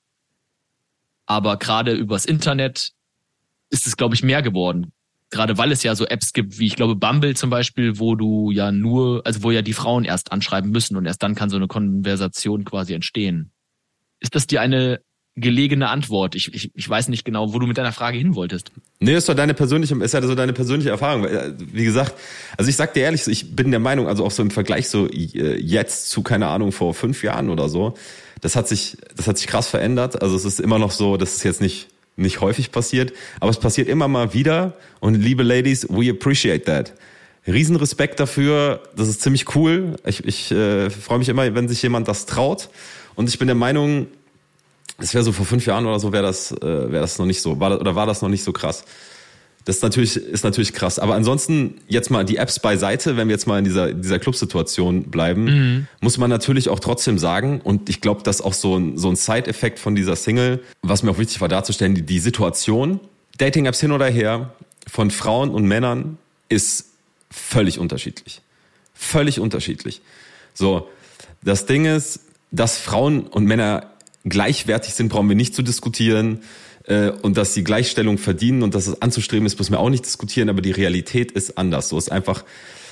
Aber 1.26 1.58
gerade 1.58 1.94
übers 1.94 2.26
Internet 2.26 2.92
ist 3.70 3.88
es, 3.88 3.98
glaube 3.98 4.16
ich, 4.16 4.24
mehr 4.24 4.42
geworden. 4.42 4.92
Gerade 5.32 5.58
weil 5.58 5.72
es 5.72 5.84
ja 5.84 5.96
so 5.96 6.06
Apps 6.06 6.34
gibt, 6.34 6.60
wie 6.60 6.68
ich 6.68 6.76
glaube 6.76 6.96
Bumble 6.96 7.36
zum 7.36 7.50
Beispiel, 7.50 8.00
wo 8.00 8.16
du 8.16 8.52
ja 8.52 8.72
nur, 8.72 9.26
also 9.26 9.42
wo 9.44 9.52
ja 9.52 9.64
die 9.64 9.74
Frauen 9.74 10.06
erst 10.06 10.32
anschreiben 10.32 10.70
müssen 10.70 10.96
und 10.96 11.06
erst 11.06 11.24
dann 11.24 11.36
kann 11.36 11.50
so 11.50 11.56
eine 11.56 11.68
Konversation 11.68 12.64
quasi 12.64 12.94
entstehen. 12.94 13.52
Ist 14.20 14.36
das 14.36 14.46
dir 14.48 14.62
eine 14.62 15.02
gelegene 15.36 15.90
Antwort? 15.90 16.36
Ich, 16.36 16.54
ich, 16.54 16.72
ich 16.74 16.90
weiß 16.90 17.10
nicht 17.10 17.26
genau, 17.26 17.54
wo 17.54 17.60
du 17.60 17.68
mit 17.68 17.78
deiner 17.78 17.92
Frage 17.92 18.18
hin 18.18 18.36
wolltest. 18.36 18.72
Nee, 19.00 19.16
ist 19.16 19.28
doch 19.28 19.34
deine 19.34 19.54
persönliche, 19.54 19.96
ist 19.96 20.14
ja 20.14 20.22
so 20.22 20.36
deine 20.36 20.54
persönliche 20.54 20.92
Erfahrung. 20.92 21.26
Äh, 21.26 21.54
Wie 21.58 21.84
gesagt, 21.84 22.14
also 22.56 22.70
ich 22.70 22.76
sag 22.76 22.94
dir 22.94 23.02
ehrlich, 23.02 23.28
ich 23.28 23.56
bin 23.56 23.72
der 23.72 23.80
Meinung, 23.80 24.08
also 24.08 24.24
auch 24.24 24.32
so 24.32 24.44
im 24.44 24.52
Vergleich 24.52 24.88
so 24.88 25.08
äh, 25.08 25.60
jetzt 25.60 26.10
zu, 26.10 26.22
keine 26.22 26.48
Ahnung, 26.48 26.72
vor 26.72 26.94
fünf 26.94 27.24
Jahren 27.24 27.50
oder 27.50 27.68
so, 27.68 27.96
das 28.46 28.56
hat 28.56 28.68
sich, 28.68 28.96
das 29.16 29.28
hat 29.28 29.40
sich 29.40 29.48
krass 29.48 29.68
verändert. 29.68 30.22
Also 30.22 30.36
es 30.36 30.46
ist 30.46 30.60
immer 30.60 30.78
noch 30.78 30.92
so, 30.92 31.18
das 31.18 31.36
ist 31.36 31.44
jetzt 31.44 31.62
nicht, 31.62 31.88
nicht 32.16 32.42
häufig 32.42 32.72
passiert, 32.72 33.12
aber 33.40 33.50
es 33.50 33.60
passiert 33.60 33.88
immer 33.90 34.08
mal 34.08 34.36
wieder. 34.36 34.74
Und 35.00 35.16
liebe 35.16 35.42
Ladies, 35.42 35.88
we 35.90 36.12
appreciate 36.12 36.66
that. 36.66 36.94
Riesenrespekt 37.48 38.20
dafür, 38.20 38.84
das 38.96 39.08
ist 39.08 39.22
ziemlich 39.24 39.56
cool. 39.56 39.96
Ich, 40.06 40.24
ich 40.26 40.52
äh, 40.52 40.92
freue 40.92 41.18
mich 41.18 41.30
immer, 41.30 41.56
wenn 41.56 41.68
sich 41.68 41.82
jemand 41.82 42.08
das 42.08 42.28
traut. 42.28 42.70
Und 43.16 43.30
ich 43.30 43.40
bin 43.40 43.48
der 43.48 43.56
Meinung, 43.56 44.06
es 45.00 45.16
wäre 45.16 45.24
so 45.24 45.32
vor 45.32 45.48
fünf 45.48 45.66
Jahren 45.66 45.88
oder 45.88 46.00
so, 46.00 46.12
wäre 46.12 46.24
das, 46.24 46.52
äh, 46.52 46.62
wäre 46.62 47.02
das 47.02 47.18
noch 47.18 47.26
nicht 47.26 47.42
so, 47.42 47.60
war, 47.60 47.72
das- 47.72 47.80
oder 47.80 47.96
war 47.96 48.06
das 48.06 48.22
noch 48.22 48.30
nicht 48.30 48.44
so 48.44 48.54
krass. 48.54 48.84
Das 49.66 49.78
ist 49.78 49.82
natürlich, 49.82 50.16
ist 50.16 50.44
natürlich 50.44 50.74
krass. 50.74 51.00
Aber 51.00 51.16
ansonsten 51.16 51.82
jetzt 51.88 52.12
mal 52.12 52.24
die 52.24 52.38
Apps 52.38 52.60
beiseite, 52.60 53.18
wenn 53.18 53.28
wir 53.28 53.34
jetzt 53.34 53.48
mal 53.48 53.58
in 53.58 53.66
dieser, 53.66 53.94
dieser 53.94 54.20
Clubsituation 54.20 55.06
bleiben, 55.10 55.88
muss 56.02 56.20
man 56.20 56.30
natürlich 56.30 56.70
auch 56.70 56.80
trotzdem 56.80 57.18
sagen, 57.18 57.62
und 57.62 57.90
ich 57.90 58.00
glaube, 58.00 58.22
das 58.24 58.38
ist 58.38 58.42
auch 58.46 58.54
so 58.54 58.78
ein, 58.78 58.98
so 58.98 59.10
ein 59.10 59.16
Side-Effekt 59.16 59.80
von 59.80 59.96
dieser 59.96 60.16
Single, 60.16 60.64
was 60.84 61.02
mir 61.02 61.12
auch 61.12 61.18
wichtig 61.18 61.42
war 61.42 61.48
darzustellen, 61.48 61.96
die, 61.96 62.04
die 62.04 62.20
Situation, 62.20 63.00
Dating-Apps 63.40 63.82
hin 63.82 63.92
oder 63.92 64.06
her, 64.06 64.54
von 64.88 65.10
Frauen 65.10 65.50
und 65.50 65.66
Männern 65.66 66.20
ist 66.48 66.92
völlig 67.32 67.80
unterschiedlich. 67.80 68.42
Völlig 68.94 69.40
unterschiedlich. 69.40 70.02
So, 70.54 70.88
das 71.44 71.66
Ding 71.66 71.86
ist, 71.86 72.20
dass 72.52 72.78
Frauen 72.78 73.28
und 73.28 73.46
Männer 73.46 73.92
gleichwertig 74.26 74.94
sind, 74.94 75.10
brauchen 75.10 75.28
wir 75.28 75.36
nicht 75.36 75.56
zu 75.56 75.62
diskutieren. 75.62 76.42
Äh, 76.88 77.10
Und 77.10 77.38
dass 77.38 77.54
sie 77.54 77.64
Gleichstellung 77.64 78.18
verdienen 78.18 78.64
und 78.64 78.76
dass 78.76 78.88
es 78.88 79.02
anzustreben 79.02 79.46
ist, 79.46 79.58
müssen 79.58 79.74
wir 79.74 79.80
auch 79.80 79.90
nicht 79.90 80.06
diskutieren, 80.06 80.50
aber 80.50 80.62
die 80.62 80.72
Realität 80.72 81.32
ist 81.32 81.58
anders. 81.58 81.90
So 81.90 81.98
ist 81.98 82.12
einfach, 82.12 82.44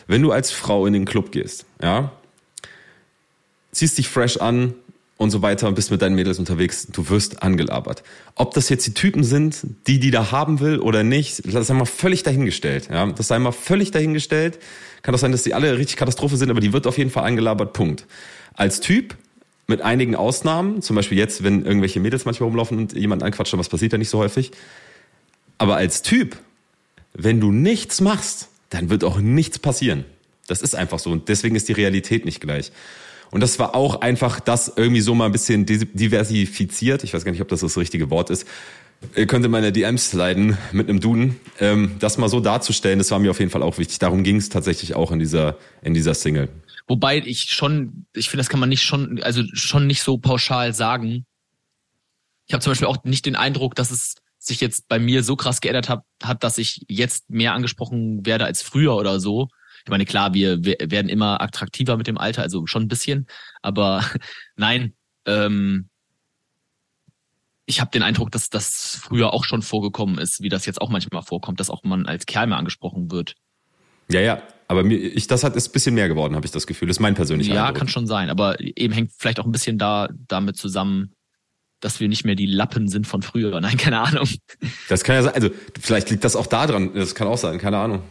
wenn 0.08 0.22
du 0.22 0.32
als 0.32 0.52
Frau 0.52 0.86
in 0.86 0.94
den 0.94 1.06
Club 1.06 1.32
gehst, 1.32 1.66
ja, 1.82 2.12
ziehst 3.72 3.98
dich 3.98 4.08
fresh 4.08 4.38
an 4.38 4.74
und 5.18 5.32
so 5.32 5.42
weiter 5.42 5.68
und 5.68 5.76
bist 5.76 5.92
mit 5.92 6.02
deinen 6.02 6.16
Mädels 6.16 6.40
unterwegs, 6.40 6.88
du 6.92 7.10
wirst 7.10 7.44
angelabert. 7.44 8.04
Ob 8.36 8.54
das 8.54 8.70
jetzt 8.70 8.86
die 8.88 8.94
Typen 8.94 9.24
sind, 9.24 9.62
die 9.88 10.00
die 10.00 10.12
da 10.12 10.32
haben 10.32 10.60
will 10.60 10.80
oder 10.80 11.04
nicht, 11.04 11.54
das 11.54 11.68
sei 11.68 11.74
mal 11.74 11.86
völlig 11.86 12.24
dahingestellt. 12.24 12.90
Ja, 12.92 13.06
das 13.06 13.28
sei 13.28 13.40
mal 13.40 13.52
völlig 13.52 13.92
dahingestellt. 13.92 14.60
Kann 15.02 15.14
doch 15.14 15.20
sein, 15.20 15.32
dass 15.32 15.44
die 15.44 15.54
alle 15.54 15.78
richtig 15.78 15.98
Katastrophe 15.98 16.38
sind, 16.38 16.50
aber 16.50 16.60
die 16.60 16.74
wird 16.74 16.88
auf 16.88 16.98
jeden 16.98 17.10
Fall 17.10 17.26
angelabert. 17.26 17.74
Punkt. 17.74 18.06
Als 18.54 18.80
Typ 18.80 19.16
mit 19.67 19.82
einigen 19.82 20.15
Ausnahmen, 20.15 20.82
zum 20.82 20.95
Beispiel 20.95 21.17
jetzt, 21.17 21.43
wenn 21.43 21.65
irgendwelche 21.65 21.99
Mädels 21.99 22.26
manchmal 22.26 22.47
rumlaufen 22.49 22.78
und 22.78 22.93
jemand 22.93 23.23
anquatschen, 23.23 23.60
was 23.60 23.69
passiert 23.69 23.93
ja 23.93 23.97
nicht 23.97 24.10
so 24.10 24.19
häufig. 24.19 24.52
Aber 25.58 25.78
als 25.78 26.02
Typ, 26.02 26.38
wenn 27.13 27.39
du 27.39 27.52
nichts 27.52 28.02
machst, 28.02 28.49
dann 28.69 28.89
wird 28.89 29.04
auch 29.04 29.19
nichts 29.19 29.60
passieren. 29.60 30.04
Das 30.47 30.62
ist 30.62 30.76
einfach 30.76 30.99
so. 30.99 31.12
Und 31.12 31.30
deswegen 31.30 31.56
ist 31.56 31.69
die 31.69 31.73
Realität 31.73 32.26
nicht 32.26 32.41
gleich. 32.41 32.71
Und 33.32 33.41
das 33.41 33.58
war 33.58 33.73
auch 33.73 34.02
einfach 34.02 34.39
das 34.39 34.73
irgendwie 34.76 35.02
so 35.02 35.15
mal 35.15 35.26
ein 35.26 35.32
bisschen 35.32 35.65
diversifiziert. 35.65 37.04
Ich 37.04 37.13
weiß 37.13 37.23
gar 37.23 37.32
nicht, 37.32 37.41
ob 37.41 37.47
das 37.47 37.62
das 37.62 37.78
richtige 37.78 38.10
Wort 38.10 38.30
ist. 38.30 38.45
Ihr 39.15 39.26
könnt 39.26 39.43
in 39.45 39.52
meine 39.52 39.71
DMs 39.71 40.12
sliden 40.12 40.58
mit 40.71 40.89
einem 40.89 40.99
Duden. 40.99 41.39
Ähm, 41.60 41.95
das 41.99 42.17
mal 42.17 42.30
so 42.30 42.39
darzustellen, 42.39 42.99
das 42.99 43.12
war 43.12 43.19
mir 43.19 43.32
auf 43.32 43.39
jeden 43.39 43.52
Fall 43.52 43.63
auch 43.63 43.78
wichtig. 43.78 43.99
Darum 43.99 44.23
ging 44.23 44.38
es 44.38 44.49
tatsächlich 44.49 44.95
auch 44.95 45.12
in 45.12 45.19
dieser, 45.19 45.58
in 45.82 45.93
dieser 45.93 46.13
Single. 46.13 46.49
Wobei 46.88 47.17
ich 47.17 47.43
schon, 47.43 48.06
ich 48.13 48.30
finde, 48.30 48.41
das 48.41 48.50
kann 48.50 48.60
man 48.60 48.69
nicht 48.69 48.84
schon, 48.84 49.22
also 49.24 49.43
schon 49.54 49.88
nicht 49.88 50.02
so 50.02 50.17
pauschal 50.17 50.74
sagen. 50.74 51.26
Ich 52.46 52.54
habe 52.54 52.62
zum 52.62 52.72
Beispiel 52.72 52.88
auch 52.88 53.04
nicht 53.04 53.26
den 53.26 53.36
Eindruck, 53.36 53.76
dass 53.76 53.91
es 53.91 54.15
sich 54.38 54.60
jetzt 54.60 54.89
bei 54.89 55.00
mir 55.00 55.24
so 55.24 55.36
krass 55.36 55.62
geändert 55.62 55.88
hat, 55.88 56.04
hat, 56.22 56.43
dass 56.43 56.58
ich 56.58 56.86
jetzt 56.89 57.30
mehr 57.30 57.54
angesprochen 57.54 58.26
werde 58.26 58.46
als 58.46 58.62
früher 58.62 58.96
oder 58.96 59.19
so. 59.19 59.48
Ich 59.86 59.89
meine, 59.89 60.06
klar, 60.06 60.34
wir, 60.34 60.63
wir 60.63 60.78
werden 60.80 61.10
immer 61.10 61.41
attraktiver 61.41 61.98
mit 61.98 62.08
dem 62.08 62.17
Alter, 62.17 62.41
also 62.41 62.65
schon 62.67 62.84
ein 62.84 62.88
bisschen, 62.88 63.28
aber 63.62 64.06
nein, 64.56 64.93
ähm, 65.26 65.89
ich 67.65 67.80
habe 67.80 67.91
den 67.91 68.04
Eindruck, 68.04 68.32
dass 68.32 68.50
das 68.50 69.00
früher 69.02 69.34
auch 69.34 69.46
schon 69.46 69.62
vorgekommen 69.62 70.17
ist, 70.17 70.41
wie 70.41 70.50
das 70.50 70.65
jetzt 70.65 70.82
auch 70.82 70.89
manchmal 70.89 71.24
vorkommt, 71.24 71.60
dass 71.60 71.69
auch 71.69 71.84
man 71.84 72.06
als 72.06 72.26
Kerl 72.26 72.48
mehr 72.48 72.58
angesprochen 72.58 73.10
wird. 73.10 73.36
Ja, 74.10 74.22
ja. 74.22 74.44
Aber 74.68 74.84
mir, 74.84 74.96
ich, 74.98 75.28
das 75.28 75.44
hat 75.44 75.56
ist 75.56 75.70
ein 75.70 75.72
bisschen 75.74 75.94
mehr 75.96 76.08
geworden, 76.08 76.36
habe 76.36 76.46
ich 76.46 76.52
das 76.52 76.66
Gefühl. 76.66 76.88
Das 76.88 76.98
ist 76.98 77.02
mein 77.02 77.16
persönlicher 77.16 77.54
Ja, 77.54 77.63
Eindruck. 77.66 77.80
kann 77.80 77.88
schon 77.89 78.08
sein, 78.08 78.30
aber 78.30 78.60
eben 78.60 78.94
hängt 78.94 79.12
vielleicht 79.18 79.39
auch 79.39 79.46
ein 79.46 79.52
bisschen 79.52 79.78
da 79.78 80.10
damit 80.28 80.58
zusammen, 80.58 81.13
dass 81.80 82.00
wir 82.00 82.08
nicht 82.08 82.24
mehr 82.26 82.36
die 82.36 82.46
Lappen 82.46 82.88
sind 82.88 83.06
von 83.06 83.22
früher. 83.22 83.60
Nein, 83.62 83.78
keine 83.78 84.00
Ahnung. 84.00 84.28
Das 84.89 85.04
kann 85.04 85.16
ja 85.16 85.24
sein. 85.24 85.34
Also 85.36 85.50
vielleicht 85.80 86.10
liegt 86.10 86.24
das 86.24 86.36
auch 86.36 86.48
da 86.48 86.66
dran. 86.66 86.92
Das 86.96 87.13
kann 87.13 87.28
auch 87.28 87.38
sein. 87.38 87.58
Keine 87.60 87.78
Ahnung. 87.78 88.02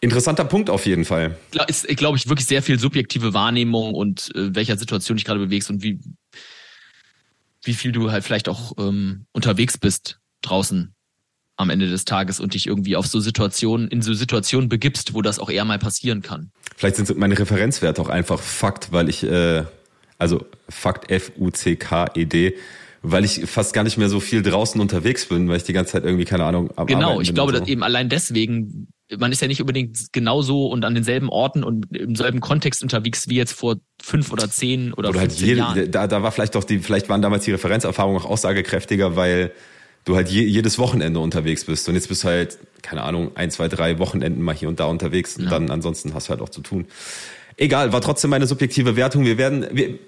Interessanter 0.00 0.44
Punkt 0.44 0.68
auf 0.68 0.84
jeden 0.84 1.06
Fall. 1.06 1.38
Ist, 1.66 1.88
glaube 1.96 2.18
ich, 2.18 2.28
wirklich 2.28 2.46
sehr 2.46 2.62
viel 2.62 2.78
subjektive 2.78 3.32
Wahrnehmung 3.32 3.94
und 3.94 4.30
äh, 4.34 4.54
welcher 4.54 4.76
Situation 4.76 5.16
dich 5.16 5.24
gerade 5.24 5.40
bewegst 5.40 5.70
und 5.70 5.82
wie, 5.82 5.98
wie 7.62 7.72
viel 7.72 7.90
du 7.92 8.12
halt 8.12 8.22
vielleicht 8.22 8.50
auch 8.50 8.72
ähm, 8.78 9.24
unterwegs 9.32 9.78
bist 9.78 10.18
draußen 10.42 10.94
am 11.56 11.70
Ende 11.70 11.88
des 11.88 12.04
Tages 12.04 12.40
und 12.40 12.54
dich 12.54 12.66
irgendwie 12.66 12.96
auf 12.96 13.06
so 13.06 13.20
Situationen, 13.20 13.88
in 13.88 14.02
so 14.02 14.12
Situationen 14.14 14.68
begibst, 14.68 15.14
wo 15.14 15.22
das 15.22 15.38
auch 15.38 15.50
eher 15.50 15.64
mal 15.64 15.78
passieren 15.78 16.22
kann. 16.22 16.50
Vielleicht 16.76 16.96
sind 16.96 17.16
meine 17.16 17.38
Referenzwerte 17.38 18.02
auch 18.02 18.08
einfach 18.08 18.40
Fakt, 18.40 18.92
weil 18.92 19.08
ich, 19.08 19.22
äh, 19.22 19.62
also 20.18 20.44
Fakt 20.68 21.10
F-U-C-K-E-D, 21.10 22.54
weil 23.02 23.24
ich 23.24 23.46
fast 23.46 23.72
gar 23.74 23.84
nicht 23.84 23.98
mehr 23.98 24.08
so 24.08 24.18
viel 24.18 24.42
draußen 24.42 24.80
unterwegs 24.80 25.26
bin, 25.26 25.48
weil 25.48 25.58
ich 25.58 25.62
die 25.62 25.72
ganze 25.72 25.92
Zeit 25.92 26.04
irgendwie, 26.04 26.24
keine 26.24 26.44
Ahnung, 26.44 26.70
am 26.76 26.86
Genau, 26.86 27.10
Arbeiten 27.10 27.22
ich 27.22 27.34
glaube, 27.34 27.52
so. 27.52 27.60
dass 27.60 27.68
eben 27.68 27.82
allein 27.82 28.08
deswegen, 28.08 28.88
man 29.16 29.30
ist 29.30 29.42
ja 29.42 29.46
nicht 29.46 29.60
unbedingt 29.60 30.12
genauso 30.12 30.66
und 30.66 30.84
an 30.84 30.94
denselben 30.94 31.28
Orten 31.28 31.62
und 31.62 31.94
im 31.94 32.16
selben 32.16 32.40
Kontext 32.40 32.82
unterwegs 32.82 33.28
wie 33.28 33.36
jetzt 33.36 33.52
vor 33.52 33.76
fünf 34.02 34.32
oder 34.32 34.50
zehn 34.50 34.92
oder 34.94 35.10
Oder 35.10 35.20
halt 35.20 35.32
15 35.32 35.48
jede, 35.48 35.60
Jahren. 35.60 35.90
da, 35.90 36.06
da 36.06 36.22
war 36.22 36.32
vielleicht 36.32 36.54
doch 36.54 36.64
die, 36.64 36.78
vielleicht 36.78 37.08
waren 37.08 37.22
damals 37.22 37.44
die 37.44 37.52
Referenzerfahrungen 37.52 38.20
auch 38.20 38.26
aussagekräftiger, 38.26 39.14
weil 39.14 39.52
du 40.04 40.16
halt 40.16 40.28
je, 40.28 40.42
jedes 40.42 40.78
Wochenende 40.78 41.20
unterwegs 41.20 41.64
bist. 41.64 41.88
Und 41.88 41.94
jetzt 41.94 42.08
bist 42.08 42.24
du 42.24 42.28
halt, 42.28 42.58
keine 42.82 43.02
Ahnung, 43.02 43.30
ein, 43.34 43.50
zwei, 43.50 43.68
drei 43.68 43.98
Wochenenden 43.98 44.42
mal 44.42 44.54
hier 44.54 44.68
und 44.68 44.80
da 44.80 44.84
unterwegs 44.84 45.36
und 45.36 45.44
Ja. 45.44 45.50
dann 45.50 45.70
ansonsten 45.70 46.14
hast 46.14 46.26
du 46.26 46.30
halt 46.30 46.40
auch 46.40 46.48
zu 46.50 46.60
tun. 46.60 46.86
Egal, 47.56 47.92
war 47.92 48.00
trotzdem 48.00 48.30
meine 48.30 48.46
subjektive 48.46 48.96
Wertung. 48.96 49.24
Wir 49.24 49.38
werden, 49.38 49.66
wir, 49.72 49.98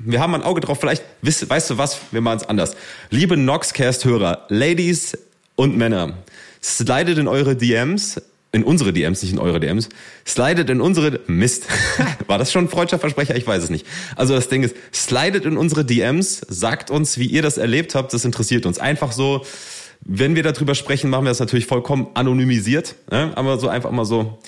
wir 0.00 0.20
haben 0.20 0.34
ein 0.34 0.42
Auge 0.42 0.60
drauf. 0.60 0.80
Vielleicht, 0.80 1.04
weißt, 1.22 1.48
weißt 1.48 1.70
du 1.70 1.78
was? 1.78 2.00
Wir 2.10 2.20
machen 2.20 2.38
es 2.38 2.48
anders. 2.48 2.76
Liebe 3.10 3.36
Noxcast-Hörer, 3.36 4.46
Ladies 4.48 5.16
und 5.54 5.76
Männer, 5.76 6.18
slidet 6.62 7.18
in 7.18 7.28
eure 7.28 7.54
DMs 7.54 8.20
in 8.52 8.64
unsere 8.64 8.92
DMs, 8.92 9.22
nicht 9.22 9.32
in 9.32 9.38
eure 9.38 9.60
DMs, 9.60 9.88
slidet 10.26 10.70
in 10.70 10.80
unsere, 10.80 11.20
Mist, 11.26 11.66
war 12.26 12.38
das 12.38 12.52
schon 12.52 12.64
ein 12.64 12.68
freudscher 12.68 12.98
Versprecher? 12.98 13.36
Ich 13.36 13.46
weiß 13.46 13.64
es 13.64 13.70
nicht. 13.70 13.86
Also 14.16 14.34
das 14.34 14.48
Ding 14.48 14.62
ist, 14.62 14.76
slidet 14.92 15.44
in 15.44 15.56
unsere 15.56 15.84
DMs, 15.84 16.40
sagt 16.48 16.90
uns, 16.90 17.18
wie 17.18 17.26
ihr 17.26 17.42
das 17.42 17.58
erlebt 17.58 17.94
habt, 17.94 18.12
das 18.12 18.24
interessiert 18.24 18.66
uns. 18.66 18.78
Einfach 18.78 19.12
so, 19.12 19.44
wenn 20.00 20.34
wir 20.34 20.42
darüber 20.42 20.74
sprechen, 20.74 21.10
machen 21.10 21.24
wir 21.24 21.30
das 21.30 21.40
natürlich 21.40 21.66
vollkommen 21.66 22.08
anonymisiert, 22.14 22.94
ne? 23.10 23.32
aber 23.36 23.58
so 23.58 23.68
einfach 23.68 23.90
mal 23.90 24.04
so, 24.04 24.38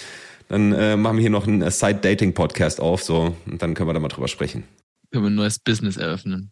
dann 0.49 0.73
äh, 0.73 0.97
machen 0.97 1.17
wir 1.17 1.23
hier 1.23 1.31
noch 1.31 1.47
einen 1.47 1.69
Side-Dating-Podcast 1.71 2.81
auf, 2.81 3.03
so, 3.03 3.37
und 3.47 3.63
dann 3.63 3.75
können 3.75 3.89
wir 3.89 3.95
da 3.95 4.01
mal 4.01 4.09
drüber 4.09 4.29
sprechen. 4.29 4.65
Können 5.13 5.25
wir 5.25 5.31
ein 5.31 5.35
neues 5.35 5.59
Business 5.59 5.97
eröffnen. 5.97 6.51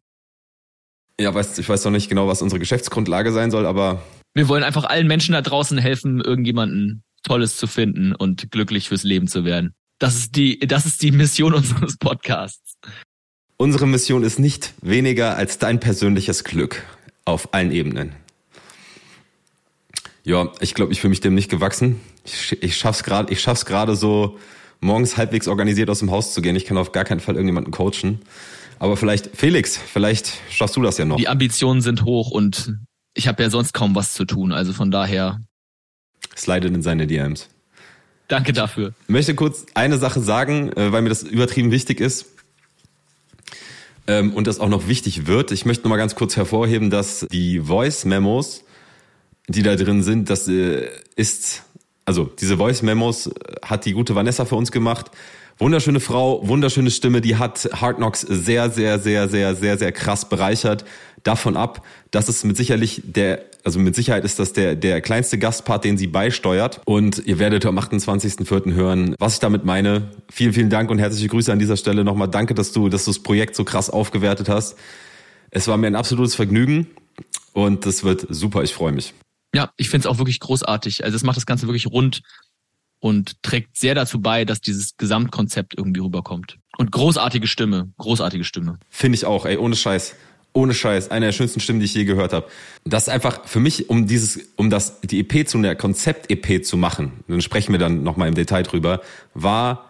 Ja, 1.20 1.34
weiß, 1.34 1.58
ich 1.58 1.68
weiß 1.68 1.84
noch 1.84 1.90
nicht 1.90 2.08
genau, 2.08 2.28
was 2.28 2.42
unsere 2.42 2.60
Geschäftsgrundlage 2.60 3.32
sein 3.32 3.50
soll, 3.50 3.66
aber. 3.66 4.02
Wir 4.34 4.48
wollen 4.48 4.62
einfach 4.62 4.84
allen 4.84 5.08
Menschen 5.08 5.32
da 5.32 5.42
draußen 5.42 5.78
helfen, 5.78 6.20
irgendjemanden 6.20 7.02
Tolles 7.28 7.58
zu 7.58 7.66
finden 7.66 8.14
und 8.14 8.50
glücklich 8.50 8.88
fürs 8.88 9.02
Leben 9.02 9.28
zu 9.28 9.44
werden. 9.44 9.74
Das 9.98 10.16
ist 10.16 10.36
die, 10.36 10.58
das 10.60 10.86
ist 10.86 11.02
die 11.02 11.10
Mission 11.10 11.52
unseres 11.60 11.98
Podcasts. 11.98 12.78
Unsere 13.58 13.86
Mission 13.86 14.22
ist 14.22 14.38
nicht 14.38 14.72
weniger 14.80 15.36
als 15.36 15.58
dein 15.58 15.78
persönliches 15.78 16.44
Glück 16.44 16.84
auf 17.26 17.52
allen 17.52 17.70
Ebenen. 17.70 18.12
Ja, 20.24 20.52
ich 20.60 20.74
glaube, 20.74 20.92
ich 20.92 21.00
fühle 21.00 21.10
mich 21.10 21.20
dem 21.20 21.34
nicht 21.34 21.50
gewachsen. 21.50 22.00
Ich, 22.24 22.62
ich 22.62 22.76
schaff's 22.76 23.02
gerade, 23.02 23.30
ich 23.32 23.40
schaff's 23.40 23.66
gerade 23.66 23.94
so 23.94 24.38
morgens 24.80 25.18
halbwegs 25.18 25.48
organisiert 25.48 25.90
aus 25.90 25.98
dem 25.98 26.10
Haus 26.10 26.32
zu 26.32 26.40
gehen. 26.40 26.56
Ich 26.56 26.64
kann 26.64 26.78
auf 26.78 26.92
gar 26.92 27.04
keinen 27.04 27.20
Fall 27.20 27.34
irgendjemanden 27.34 27.72
coachen. 27.72 28.20
Aber 28.78 28.96
vielleicht, 28.96 29.36
Felix, 29.36 29.76
vielleicht 29.76 30.32
schaffst 30.50 30.76
du 30.76 30.82
das 30.82 30.96
ja 30.96 31.04
noch. 31.04 31.16
Die 31.16 31.28
Ambitionen 31.28 31.82
sind 31.82 32.04
hoch 32.04 32.30
und 32.30 32.74
ich 33.14 33.28
habe 33.28 33.42
ja 33.42 33.50
sonst 33.50 33.74
kaum 33.74 33.94
was 33.94 34.14
zu 34.14 34.24
tun. 34.24 34.52
Also 34.52 34.72
von 34.72 34.90
daher. 34.90 35.40
Slidet 36.38 36.74
in 36.74 36.82
seine 36.82 37.06
DMs. 37.06 37.48
Danke 38.28 38.52
dafür. 38.52 38.92
Ich 39.04 39.08
möchte 39.08 39.34
kurz 39.34 39.66
eine 39.74 39.98
Sache 39.98 40.20
sagen, 40.20 40.70
äh, 40.72 40.92
weil 40.92 41.02
mir 41.02 41.08
das 41.08 41.22
übertrieben 41.22 41.70
wichtig 41.70 42.00
ist. 42.00 42.26
Ähm, 44.06 44.32
und 44.34 44.46
das 44.46 44.60
auch 44.60 44.68
noch 44.68 44.86
wichtig 44.86 45.26
wird. 45.26 45.50
Ich 45.50 45.64
möchte 45.64 45.84
noch 45.84 45.90
mal 45.90 45.96
ganz 45.96 46.14
kurz 46.14 46.36
hervorheben, 46.36 46.90
dass 46.90 47.26
die 47.30 47.60
Voice-Memos, 47.60 48.64
die 49.48 49.62
da 49.62 49.76
drin 49.76 50.02
sind, 50.02 50.30
das 50.30 50.46
äh, 50.48 50.88
ist, 51.16 51.62
also 52.04 52.24
diese 52.24 52.58
Voice-Memos 52.58 53.30
hat 53.62 53.86
die 53.86 53.92
gute 53.92 54.14
Vanessa 54.14 54.44
für 54.44 54.56
uns 54.56 54.72
gemacht. 54.72 55.10
Wunderschöne 55.58 55.98
Frau, 55.98 56.46
wunderschöne 56.46 56.90
Stimme, 56.90 57.20
die 57.20 57.36
hat 57.36 57.68
Hard 57.72 57.96
Knocks 57.96 58.20
sehr, 58.20 58.70
sehr, 58.70 58.98
sehr, 58.98 59.28
sehr, 59.28 59.56
sehr, 59.56 59.76
sehr 59.76 59.92
krass 59.92 60.28
bereichert. 60.28 60.84
Davon 61.22 61.56
ab, 61.56 61.84
dass 62.10 62.28
es 62.28 62.44
mit 62.44 62.56
sicherlich 62.56 63.02
der, 63.04 63.44
also 63.64 63.78
mit 63.78 63.94
Sicherheit 63.94 64.24
ist 64.24 64.38
das 64.38 64.52
der, 64.52 64.76
der 64.76 65.00
kleinste 65.00 65.38
Gastpart, 65.38 65.84
den 65.84 65.98
sie 65.98 66.06
beisteuert. 66.06 66.80
Und 66.84 67.22
ihr 67.26 67.38
werdet 67.38 67.66
am 67.66 67.78
28.04. 67.78 68.74
hören, 68.74 69.14
was 69.18 69.34
ich 69.34 69.40
damit 69.40 69.64
meine. 69.64 70.10
Vielen, 70.30 70.52
vielen 70.52 70.70
Dank 70.70 70.90
und 70.90 70.98
herzliche 70.98 71.28
Grüße 71.28 71.52
an 71.52 71.58
dieser 71.58 71.76
Stelle 71.76 72.04
nochmal. 72.04 72.28
Danke, 72.28 72.54
dass 72.54 72.72
du, 72.72 72.88
dass 72.88 73.04
du 73.04 73.10
das 73.10 73.22
Projekt 73.22 73.56
so 73.56 73.64
krass 73.64 73.90
aufgewertet 73.90 74.48
hast. 74.48 74.76
Es 75.50 75.68
war 75.68 75.76
mir 75.76 75.86
ein 75.86 75.96
absolutes 75.96 76.34
Vergnügen 76.34 76.88
und 77.52 77.86
das 77.86 78.04
wird 78.04 78.26
super. 78.28 78.62
Ich 78.62 78.74
freue 78.74 78.92
mich. 78.92 79.14
Ja, 79.54 79.70
ich 79.76 79.88
finde 79.88 80.06
es 80.06 80.12
auch 80.12 80.18
wirklich 80.18 80.40
großartig. 80.40 81.04
Also 81.04 81.16
es 81.16 81.22
macht 81.22 81.36
das 81.36 81.46
Ganze 81.46 81.66
wirklich 81.66 81.86
rund 81.86 82.22
und 83.00 83.42
trägt 83.42 83.76
sehr 83.76 83.94
dazu 83.94 84.20
bei, 84.20 84.44
dass 84.44 84.60
dieses 84.60 84.96
Gesamtkonzept 84.96 85.74
irgendwie 85.76 86.00
rüberkommt. 86.00 86.58
Und 86.76 86.92
großartige 86.92 87.46
Stimme, 87.46 87.92
großartige 87.98 88.44
Stimme. 88.44 88.78
Finde 88.90 89.16
ich 89.16 89.24
auch, 89.24 89.46
ey, 89.46 89.56
ohne 89.56 89.76
Scheiß. 89.76 90.14
Ohne 90.58 90.74
Scheiß, 90.74 91.12
eine 91.12 91.26
der 91.26 91.32
schönsten 91.32 91.60
Stimmen, 91.60 91.78
die 91.78 91.84
ich 91.84 91.94
je 91.94 92.04
gehört 92.04 92.32
habe. 92.32 92.48
Das 92.84 93.04
ist 93.04 93.08
einfach 93.10 93.46
für 93.46 93.60
mich, 93.60 93.88
um 93.90 94.08
dieses, 94.08 94.40
um 94.56 94.70
das, 94.70 95.00
die 95.02 95.20
EP 95.20 95.48
zu 95.48 95.56
einer 95.56 95.76
Konzept-EP 95.76 96.64
zu 96.64 96.76
machen, 96.76 97.12
dann 97.28 97.40
sprechen 97.42 97.70
wir 97.70 97.78
dann 97.78 98.02
nochmal 98.02 98.26
im 98.26 98.34
Detail 98.34 98.64
drüber, 98.64 99.00
war 99.34 99.88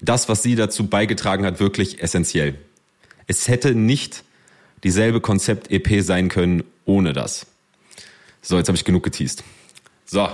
das, 0.00 0.28
was 0.28 0.44
sie 0.44 0.54
dazu 0.54 0.86
beigetragen 0.86 1.44
hat, 1.44 1.58
wirklich 1.58 2.00
essentiell. 2.00 2.54
Es 3.26 3.48
hätte 3.48 3.74
nicht 3.74 4.22
dieselbe 4.84 5.20
Konzept-EP 5.20 6.00
sein 6.04 6.28
können 6.28 6.62
ohne 6.84 7.12
das. 7.12 7.46
So, 8.40 8.56
jetzt 8.56 8.68
habe 8.68 8.76
ich 8.76 8.84
genug 8.84 9.02
geteased. 9.02 9.42
So, 10.04 10.28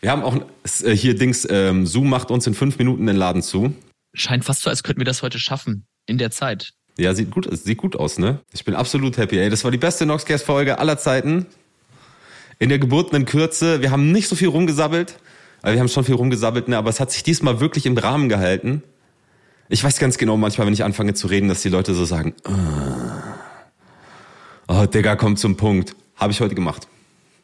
wir 0.00 0.10
haben 0.10 0.24
auch 0.24 0.36
äh, 0.82 0.90
hier 0.90 1.14
Dings, 1.14 1.46
ähm, 1.48 1.86
Zoom 1.86 2.08
macht 2.08 2.32
uns 2.32 2.48
in 2.48 2.54
fünf 2.54 2.78
Minuten 2.78 3.06
den 3.06 3.14
Laden 3.14 3.42
zu. 3.42 3.76
Scheint 4.12 4.44
fast 4.44 4.62
so, 4.62 4.70
als 4.70 4.82
könnten 4.82 5.02
wir 5.02 5.06
das 5.06 5.22
heute 5.22 5.38
schaffen. 5.38 5.86
In 6.06 6.18
der 6.18 6.32
Zeit. 6.32 6.72
Ja, 6.96 7.14
sieht 7.14 7.30
gut, 7.30 7.48
sieht 7.50 7.78
gut 7.78 7.96
aus, 7.96 8.18
ne? 8.18 8.40
Ich 8.52 8.64
bin 8.64 8.74
absolut 8.74 9.16
happy. 9.16 9.38
Ey, 9.38 9.50
das 9.50 9.64
war 9.64 9.70
die 9.70 9.78
beste 9.78 10.06
Noxcast-Folge 10.06 10.78
aller 10.78 10.96
Zeiten. 10.96 11.46
In 12.58 12.68
der 12.68 12.78
gebotenen 12.78 13.24
Kürze. 13.24 13.82
Wir 13.82 13.90
haben 13.90 14.12
nicht 14.12 14.28
so 14.28 14.36
viel 14.36 14.48
rumgesabbelt. 14.48 15.18
Wir 15.62 15.80
haben 15.80 15.88
schon 15.88 16.04
viel 16.04 16.14
rumgesabbelt, 16.14 16.68
ne? 16.68 16.76
Aber 16.76 16.90
es 16.90 17.00
hat 17.00 17.10
sich 17.10 17.22
diesmal 17.22 17.58
wirklich 17.58 17.86
im 17.86 17.96
Rahmen 17.96 18.28
gehalten. 18.28 18.82
Ich 19.68 19.82
weiß 19.82 19.98
ganz 19.98 20.18
genau 20.18 20.36
manchmal, 20.36 20.66
wenn 20.66 20.74
ich 20.74 20.84
anfange 20.84 21.14
zu 21.14 21.26
reden, 21.26 21.48
dass 21.48 21.62
die 21.62 21.70
Leute 21.70 21.94
so 21.94 22.04
sagen, 22.04 22.34
oh, 22.46 22.52
oh 24.68 24.86
Digga, 24.86 25.16
komm 25.16 25.36
zum 25.36 25.56
Punkt. 25.56 25.96
Habe 26.16 26.32
ich 26.32 26.40
heute 26.40 26.54
gemacht. 26.54 26.86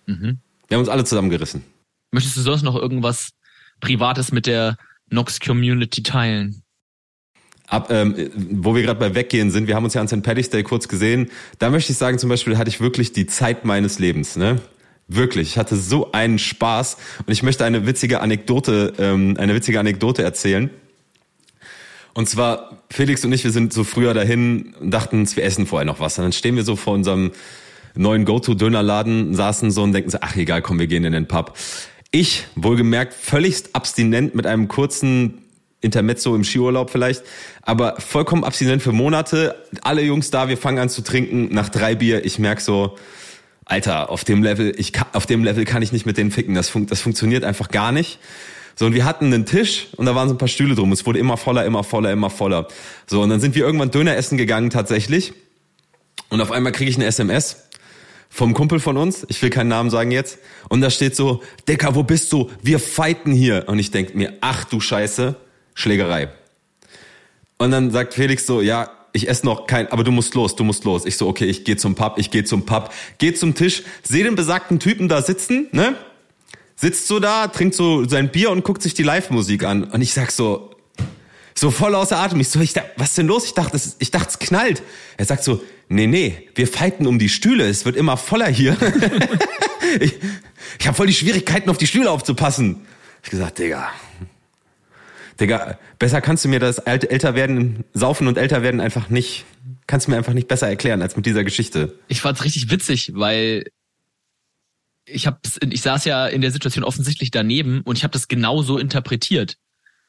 Mhm. 0.06 0.38
Wir 0.68 0.76
haben 0.76 0.80
uns 0.80 0.88
alle 0.88 1.04
zusammengerissen. 1.04 1.64
Möchtest 2.12 2.36
du 2.36 2.42
sonst 2.42 2.62
noch 2.62 2.76
irgendwas 2.76 3.30
Privates 3.80 4.30
mit 4.32 4.46
der 4.46 4.76
Nox 5.08 5.40
Community 5.40 6.02
teilen? 6.02 6.62
Ab, 7.70 7.88
ähm, 7.90 8.16
wo 8.35 8.74
wir 8.74 8.83
gerade 8.83 8.98
bei 8.98 9.14
Weggehen 9.14 9.52
sind, 9.52 9.68
wir 9.68 9.76
haben 9.76 9.85
uns 9.85 9.94
ja 9.94 10.00
an 10.00 10.09
St. 10.09 10.24
Paddy's 10.24 10.50
Day 10.50 10.64
kurz 10.64 10.88
gesehen. 10.88 11.30
Da 11.61 11.70
möchte 11.70 11.92
ich 11.92 11.98
sagen, 11.98 12.18
zum 12.18 12.28
Beispiel 12.28 12.59
hatte 12.59 12.68
ich 12.68 12.80
wirklich 12.80 13.12
die 13.12 13.26
Zeit 13.26 13.64
meines 13.64 14.00
Lebens. 14.00 14.35
Ne? 14.35 14.61
Wirklich, 15.06 15.50
ich 15.50 15.59
hatte 15.59 15.76
so 15.76 16.11
einen 16.11 16.40
Spaß 16.40 16.96
und 17.24 17.33
ich 17.33 17.44
möchte 17.44 17.64
eine 17.64 17.87
witzige 17.87 18.20
Anekdote, 18.22 18.92
ähm, 18.98 19.37
eine 19.38 19.54
witzige 19.54 19.78
Anekdote 19.78 20.24
erzählen. 20.24 20.70
Und 22.12 22.28
zwar 22.28 22.83
Felix 22.90 23.24
und 23.24 23.33
ich, 23.33 23.44
wir 23.44 23.52
sind 23.52 23.72
so 23.72 23.85
früher 23.85 24.14
dahin 24.14 24.74
und 24.80 24.90
dachten, 24.90 25.28
wir 25.37 25.44
essen 25.44 25.64
vorher 25.66 25.87
noch 25.87 26.00
was. 26.00 26.18
Und 26.18 26.24
dann 26.24 26.33
stehen 26.33 26.56
wir 26.56 26.64
so 26.64 26.74
vor 26.74 26.94
unserem 26.94 27.30
neuen 27.94 28.24
Go-To-Dönerladen, 28.24 29.33
saßen 29.35 29.70
so 29.70 29.85
und 29.85 29.92
denken 29.92 30.11
so, 30.11 30.18
ach 30.20 30.35
egal, 30.35 30.61
komm, 30.61 30.80
wir 30.80 30.88
gehen 30.88 31.04
in 31.04 31.12
den 31.12 31.28
Pub. 31.28 31.56
Ich, 32.11 32.46
wohlgemerkt, 32.56 33.14
völligst 33.14 33.76
abstinent 33.76 34.35
mit 34.35 34.44
einem 34.44 34.66
kurzen 34.66 35.38
Intermezzo 35.80 36.34
im 36.34 36.44
Skiurlaub 36.44 36.90
vielleicht, 36.90 37.22
aber 37.62 37.96
vollkommen 37.98 38.44
abstinent 38.44 38.82
für 38.82 38.92
Monate. 38.92 39.54
Alle 39.82 40.02
Jungs 40.02 40.30
da, 40.30 40.48
wir 40.48 40.56
fangen 40.56 40.78
an 40.78 40.88
zu 40.88 41.02
trinken. 41.02 41.48
Nach 41.52 41.68
drei 41.68 41.94
Bier, 41.94 42.24
ich 42.24 42.38
merk 42.38 42.60
so, 42.60 42.96
Alter, 43.64 44.10
auf 44.10 44.24
dem 44.24 44.42
Level, 44.42 44.74
ich 44.76 44.92
kann, 44.92 45.06
auf 45.12 45.26
dem 45.26 45.44
Level 45.44 45.64
kann 45.64 45.80
ich 45.82 45.92
nicht 45.92 46.04
mit 46.04 46.18
denen 46.18 46.30
ficken. 46.30 46.54
Das, 46.54 46.68
fun 46.68 46.86
das 46.86 47.00
funktioniert 47.00 47.44
einfach 47.44 47.68
gar 47.68 47.92
nicht. 47.92 48.18
So, 48.74 48.86
und 48.86 48.94
wir 48.94 49.04
hatten 49.04 49.26
einen 49.26 49.46
Tisch 49.46 49.88
und 49.96 50.06
da 50.06 50.14
waren 50.14 50.28
so 50.28 50.34
ein 50.34 50.38
paar 50.38 50.48
Stühle 50.48 50.74
drum. 50.74 50.92
Es 50.92 51.06
wurde 51.06 51.18
immer 51.18 51.36
voller, 51.36 51.64
immer 51.64 51.84
voller, 51.84 52.12
immer 52.12 52.30
voller. 52.30 52.68
So, 53.06 53.22
und 53.22 53.30
dann 53.30 53.40
sind 53.40 53.54
wir 53.54 53.64
irgendwann 53.64 53.90
Döner 53.90 54.16
essen 54.16 54.38
gegangen 54.38 54.70
tatsächlich. 54.70 55.32
Und 56.30 56.40
auf 56.40 56.50
einmal 56.50 56.72
kriege 56.72 56.90
ich 56.90 56.96
eine 56.96 57.06
SMS 57.06 57.68
vom 58.30 58.54
Kumpel 58.54 58.78
von 58.78 58.96
uns, 58.96 59.26
ich 59.28 59.42
will 59.42 59.50
keinen 59.50 59.68
Namen 59.68 59.90
sagen 59.90 60.12
jetzt, 60.12 60.38
und 60.68 60.80
da 60.80 60.88
steht 60.88 61.16
so, 61.16 61.42
Decker, 61.66 61.96
wo 61.96 62.04
bist 62.04 62.32
du? 62.32 62.48
Wir 62.62 62.78
fighten 62.78 63.32
hier. 63.32 63.64
Und 63.66 63.80
ich 63.80 63.90
denk 63.90 64.14
mir, 64.14 64.34
ach 64.40 64.64
du 64.64 64.80
Scheiße, 64.80 65.34
Schlägerei. 65.80 66.28
Und 67.58 67.70
dann 67.70 67.90
sagt 67.90 68.14
Felix 68.14 68.46
so, 68.46 68.60
ja, 68.60 68.90
ich 69.12 69.28
esse 69.28 69.44
noch 69.44 69.66
kein, 69.66 69.90
aber 69.90 70.04
du 70.04 70.12
musst 70.12 70.34
los, 70.34 70.54
du 70.56 70.64
musst 70.64 70.84
los. 70.84 71.04
Ich 71.04 71.16
so, 71.16 71.28
okay, 71.28 71.46
ich 71.46 71.64
gehe 71.64 71.76
zum 71.76 71.94
Pub, 71.94 72.14
ich 72.16 72.30
gehe 72.30 72.44
zum 72.44 72.64
Pub, 72.64 72.92
geh 73.18 73.34
zum 73.34 73.54
Tisch, 73.54 73.82
sehe 74.02 74.24
den 74.24 74.36
besagten 74.36 74.78
Typen 74.78 75.08
da 75.08 75.20
sitzen, 75.22 75.68
ne? 75.72 75.96
Sitzt 76.76 77.08
so 77.08 77.18
da, 77.18 77.48
trinkt 77.48 77.74
so 77.74 78.08
sein 78.08 78.30
Bier 78.30 78.50
und 78.50 78.64
guckt 78.64 78.80
sich 78.80 78.94
die 78.94 79.02
Live-Musik 79.02 79.64
an. 79.64 79.84
Und 79.84 80.00
ich 80.00 80.14
sag 80.14 80.30
so, 80.30 80.70
so 81.54 81.70
voll 81.70 81.94
außer 81.94 82.16
Atem. 82.16 82.40
Ich 82.40 82.48
so, 82.48 82.58
ich 82.60 82.72
dachte, 82.72 82.90
was 82.96 83.10
ist 83.10 83.18
denn 83.18 83.26
los? 83.26 83.44
Ich 83.44 83.52
dachte, 83.52 83.78
ich 83.98 84.10
dachte, 84.10 84.28
es 84.30 84.38
knallt. 84.38 84.82
Er 85.18 85.26
sagt 85.26 85.44
so, 85.44 85.62
nee, 85.88 86.06
nee, 86.06 86.48
wir 86.54 86.66
fighten 86.66 87.06
um 87.06 87.18
die 87.18 87.28
Stühle. 87.28 87.68
Es 87.68 87.84
wird 87.84 87.96
immer 87.96 88.16
voller 88.16 88.48
hier. 88.48 88.78
ich 90.00 90.14
ich 90.78 90.86
habe 90.86 90.96
voll 90.96 91.06
die 91.06 91.14
Schwierigkeiten, 91.14 91.68
auf 91.68 91.76
die 91.76 91.86
Stühle 91.86 92.10
aufzupassen. 92.10 92.86
Ich 93.22 93.30
gesagt, 93.30 93.58
Digga, 93.58 93.90
Digga, 95.40 95.79
besser 95.98 96.20
kannst 96.20 96.44
du 96.44 96.48
mir 96.48 96.61
das 96.61 96.79
älter 96.79 97.35
werden, 97.35 97.85
saufen 97.94 98.29
und 98.29 98.37
älter 98.37 98.62
werden 98.62 98.81
einfach 98.81 99.09
nicht, 99.09 99.46
kannst 99.87 100.07
du 100.07 100.11
mir 100.11 100.18
einfach 100.18 100.35
nicht 100.35 100.48
besser 100.48 100.68
erklären 100.68 101.03
als 101.03 101.16
mit 101.16 101.26
dieser 101.26 101.44
Geschichte. 101.44 101.98
Ich 102.09 102.20
fand's 102.20 102.44
richtig 102.44 102.70
witzig, 102.70 103.12
weil 103.14 103.64
ich 105.07 105.26
hab's, 105.26 105.59
ich 105.68 105.83
saß 105.83 106.05
ja 106.05 106.26
in 106.26 106.42
der 106.42 106.50
Situation 106.50 106.85
offensichtlich 106.85 107.31
daneben 107.31 107.81
und 107.83 107.96
ich 107.96 108.05
habe 108.05 108.12
das 108.12 108.29
genau 108.29 108.62
so 108.62 108.79
interpretiert 108.79 109.57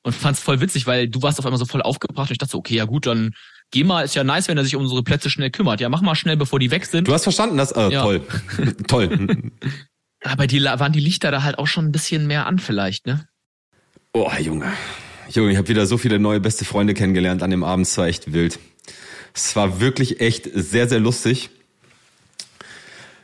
und 0.03 0.13
fand's 0.13 0.41
voll 0.41 0.59
witzig, 0.61 0.85
weil 0.85 1.07
du 1.07 1.21
warst 1.21 1.39
auf 1.39 1.45
einmal 1.45 1.59
so 1.59 1.65
voll 1.65 1.81
aufgebracht 1.81 2.29
und 2.29 2.33
ich 2.33 2.37
dachte 2.37 2.51
so, 2.51 2.57
okay, 2.57 2.75
ja 2.75 2.85
gut, 2.85 3.05
dann 3.05 3.33
geh 3.71 3.83
mal, 3.83 4.03
ist 4.03 4.15
ja 4.15 4.23
nice, 4.23 4.47
wenn 4.47 4.57
er 4.57 4.63
sich 4.63 4.75
um 4.75 4.83
unsere 4.83 5.03
Plätze 5.03 5.29
schnell 5.29 5.49
kümmert. 5.49 5.79
Ja, 5.79 5.89
mach 5.89 6.01
mal 6.01 6.15
schnell, 6.15 6.37
bevor 6.37 6.59
die 6.59 6.71
weg 6.71 6.85
sind. 6.85 7.07
Du 7.07 7.13
hast 7.13 7.23
verstanden, 7.23 7.57
das, 7.57 7.71
äh, 7.71 7.89
ja. 7.89 8.01
toll, 8.01 8.21
toll. 8.87 9.51
Aber 10.23 10.47
die 10.47 10.63
waren 10.63 10.91
die 10.91 10.99
Lichter 10.99 11.31
da 11.31 11.43
halt 11.43 11.57
auch 11.57 11.67
schon 11.67 11.85
ein 11.85 11.91
bisschen 11.91 12.27
mehr 12.27 12.45
an 12.45 12.59
vielleicht, 12.59 13.07
ne? 13.07 13.27
Oh, 14.13 14.29
Junge. 14.39 14.71
Junge, 15.35 15.51
ich 15.51 15.57
habe 15.57 15.67
wieder 15.67 15.85
so 15.85 15.97
viele 15.97 16.19
neue 16.19 16.39
beste 16.39 16.65
Freunde 16.65 16.93
kennengelernt 16.93 17.43
an 17.43 17.51
dem 17.51 17.63
Abend, 17.63 17.87
es 17.87 17.97
war 17.97 18.07
echt 18.07 18.33
wild. 18.33 18.59
Es 19.33 19.55
war 19.55 19.79
wirklich 19.79 20.19
echt 20.19 20.49
sehr, 20.53 20.89
sehr 20.89 20.99
lustig. 20.99 21.49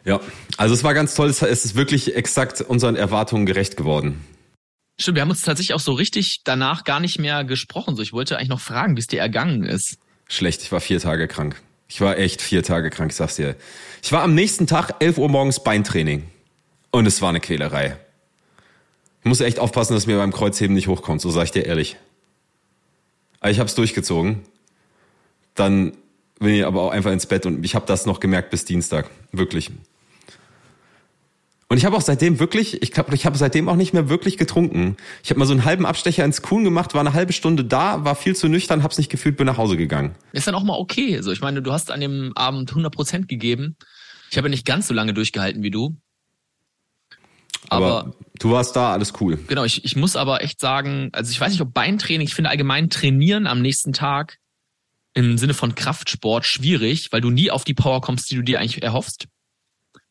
Ja, 0.05 0.21
also 0.55 0.73
es 0.73 0.83
war 0.83 0.93
ganz 0.93 1.15
toll, 1.15 1.29
es 1.29 1.41
ist 1.41 1.75
wirklich 1.75 2.15
exakt 2.15 2.61
unseren 2.61 2.95
Erwartungen 2.95 3.45
gerecht 3.45 3.75
geworden. 3.75 4.23
Stimmt, 4.99 5.15
wir 5.15 5.21
haben 5.21 5.29
uns 5.29 5.41
tatsächlich 5.41 5.75
auch 5.75 5.81
so 5.81 5.91
richtig 5.91 6.41
danach 6.43 6.83
gar 6.83 6.99
nicht 6.99 7.19
mehr 7.19 7.43
gesprochen. 7.43 7.95
So, 7.95 8.01
ich 8.01 8.13
wollte 8.13 8.37
eigentlich 8.37 8.49
noch 8.49 8.61
fragen, 8.61 8.95
wie 8.95 9.01
es 9.01 9.07
dir 9.07 9.19
ergangen 9.19 9.63
ist. 9.63 9.97
Schlecht, 10.27 10.63
ich 10.63 10.71
war 10.71 10.81
vier 10.81 10.99
Tage 10.99 11.27
krank. 11.27 11.61
Ich 11.89 12.01
war 12.01 12.17
echt 12.17 12.41
vier 12.41 12.63
Tage 12.63 12.89
krank, 12.89 13.11
ich 13.11 13.17
sag's 13.17 13.35
dir. 13.35 13.55
Ich 14.01 14.11
war 14.11 14.23
am 14.23 14.33
nächsten 14.33 14.65
Tag 14.65 14.95
11 14.99 15.17
Uhr 15.17 15.29
morgens 15.29 15.63
Beintraining. 15.63 16.23
Und 16.91 17.05
es 17.05 17.21
war 17.21 17.29
eine 17.29 17.39
Quälerei. 17.39 17.97
Ich 19.21 19.25
muss 19.25 19.41
echt 19.41 19.59
aufpassen, 19.59 19.93
dass 19.93 20.07
mir 20.07 20.17
beim 20.17 20.31
Kreuzheben 20.31 20.75
nicht 20.75 20.87
hochkommt, 20.87 21.21
so 21.21 21.29
sag 21.29 21.45
ich 21.45 21.51
dir 21.51 21.65
ehrlich. 21.65 21.97
Aber 23.39 23.51
ich 23.51 23.59
hab's 23.59 23.75
durchgezogen. 23.75 24.41
Dann 25.55 25.93
bin 26.39 26.53
ich 26.53 26.65
aber 26.65 26.81
auch 26.81 26.91
einfach 26.91 27.11
ins 27.11 27.25
Bett 27.25 27.45
und 27.45 27.63
ich 27.65 27.75
habe 27.75 27.85
das 27.85 28.05
noch 28.05 28.19
gemerkt 28.19 28.51
bis 28.51 28.65
Dienstag. 28.65 29.09
Wirklich. 29.31 29.71
Und 31.69 31.77
ich 31.77 31.85
habe 31.85 31.97
auch 31.97 32.01
seitdem 32.01 32.39
wirklich, 32.39 32.81
ich 32.81 32.91
glaube, 32.91 33.13
ich 33.13 33.25
habe 33.25 33.37
seitdem 33.37 33.67
auch 33.67 33.75
nicht 33.75 33.93
mehr 33.93 34.07
wirklich 34.07 34.37
getrunken. 34.37 34.95
Ich 35.21 35.31
habe 35.31 35.39
mal 35.39 35.45
so 35.45 35.51
einen 35.51 35.65
halben 35.65 35.85
Abstecher 35.85 36.23
ins 36.23 36.41
Kuhn 36.41 36.63
gemacht, 36.63 36.93
war 36.93 37.01
eine 37.01 37.13
halbe 37.13 37.33
Stunde 37.33 37.65
da, 37.65 38.05
war 38.05 38.15
viel 38.15 38.35
zu 38.35 38.47
nüchtern, 38.47 38.83
hab's 38.83 38.97
nicht 38.97 39.09
gefühlt, 39.09 39.35
bin 39.35 39.47
nach 39.47 39.57
Hause 39.57 39.75
gegangen. 39.75 40.15
Ist 40.31 40.47
dann 40.47 40.55
auch 40.55 40.63
mal 40.63 40.77
okay. 40.77 41.21
So, 41.21 41.31
ich 41.31 41.41
meine, 41.41 41.61
du 41.61 41.73
hast 41.73 41.91
an 41.91 41.99
dem 41.99 42.31
Abend 42.35 42.69
100 42.69 42.93
Prozent 42.93 43.27
gegeben. 43.27 43.75
Ich 44.31 44.37
habe 44.37 44.49
nicht 44.49 44.65
ganz 44.65 44.87
so 44.87 44.93
lange 44.93 45.13
durchgehalten 45.13 45.61
wie 45.61 45.71
du. 45.71 45.97
Aber, 47.69 47.99
aber, 47.99 48.15
du 48.39 48.51
warst 48.51 48.75
da, 48.75 48.93
alles 48.93 49.13
cool. 49.19 49.37
Genau, 49.47 49.63
ich, 49.63 49.83
ich 49.83 49.95
muss 49.95 50.15
aber 50.15 50.41
echt 50.41 50.59
sagen, 50.59 51.09
also 51.13 51.31
ich 51.31 51.39
weiß 51.39 51.51
nicht, 51.51 51.61
ob 51.61 51.73
Beintraining, 51.73 52.27
ich 52.27 52.35
finde 52.35 52.49
allgemein 52.49 52.89
trainieren 52.89 53.47
am 53.47 53.61
nächsten 53.61 53.93
Tag 53.93 54.37
im 55.13 55.37
Sinne 55.37 55.53
von 55.53 55.75
Kraftsport 55.75 56.45
schwierig, 56.45 57.11
weil 57.11 57.21
du 57.21 57.29
nie 57.29 57.49
auf 57.49 57.63
die 57.63 57.73
Power 57.73 58.01
kommst, 58.01 58.29
die 58.29 58.35
du 58.35 58.43
dir 58.43 58.59
eigentlich 58.59 58.81
erhoffst. 58.83 59.27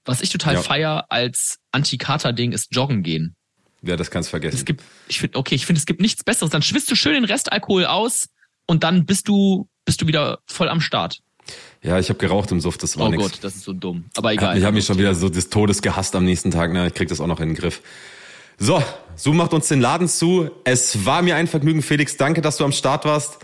Was 0.05 0.21
ich 0.21 0.31
total 0.31 0.55
ja. 0.55 0.63
feier 0.63 1.07
als 1.11 1.59
Anti-Kater-Ding 1.73 2.53
ist 2.53 2.75
Joggen 2.75 3.03
gehen. 3.03 3.37
Ja, 3.83 3.97
das 3.97 4.11
kannst 4.11 4.29
du 4.29 4.31
vergessen. 4.31 4.57
Es 4.57 4.65
gibt, 4.65 4.83
ich 5.09 5.21
finde, 5.21 5.39
okay, 5.39 5.55
ich 5.55 5.67
finde, 5.67 5.79
es 5.79 5.87
gibt 5.87 6.01
nichts 6.01 6.25
Besseres. 6.25 6.51
Dann 6.51 6.63
schwitzt 6.63 6.91
du 6.91 6.97
schön 6.97 7.15
den 7.15 7.25
Restalkohol 7.25 7.87
aus 7.87 8.29
und 8.67 8.83
dann 8.83 9.07
bist 9.07 9.29
du, 9.29 9.69
bist 9.85 10.03
du 10.03 10.07
wieder 10.07 10.41
voll 10.47 10.69
am 10.69 10.81
Start. 10.81 11.21
Ja, 11.83 11.99
ich 11.99 12.09
habe 12.09 12.19
geraucht 12.19 12.51
im 12.51 12.61
Suft, 12.61 12.83
das 12.83 12.99
war 12.99 13.07
Oh 13.07 13.11
nix. 13.11 13.23
Gott, 13.23 13.39
das 13.43 13.57
ist 13.57 13.65
so 13.65 13.73
dumm. 13.73 14.07
Aber 14.17 14.33
egal. 14.33 14.59
Ich 14.59 14.65
habe 14.65 14.75
mich 14.75 14.87
schon 14.87 14.99
wieder 14.99 15.15
so 15.15 15.29
des 15.29 15.51
Todes 15.51 15.83
gehasst 15.83 16.15
am 16.17 16.25
nächsten 16.25 16.51
Tag. 16.51 16.73
Ne? 16.73 16.87
Ich 16.89 16.95
krieg 16.95 17.09
das 17.09 17.21
auch 17.21 17.27
noch 17.27 17.41
in 17.41 17.51
den 17.51 17.57
Griff. 17.57 17.83
So, 18.59 18.83
Zoom 19.15 19.37
macht 19.37 19.53
uns 19.53 19.69
den 19.69 19.81
Laden 19.81 20.09
zu. 20.09 20.51
Es 20.65 21.05
war 21.05 21.23
mir 21.23 21.37
ein 21.37 21.47
Vergnügen, 21.47 21.83
Felix. 21.83 22.17
Danke, 22.17 22.41
dass 22.41 22.57
du 22.57 22.65
am 22.65 22.73
Start 22.73 23.05
warst. 23.05 23.39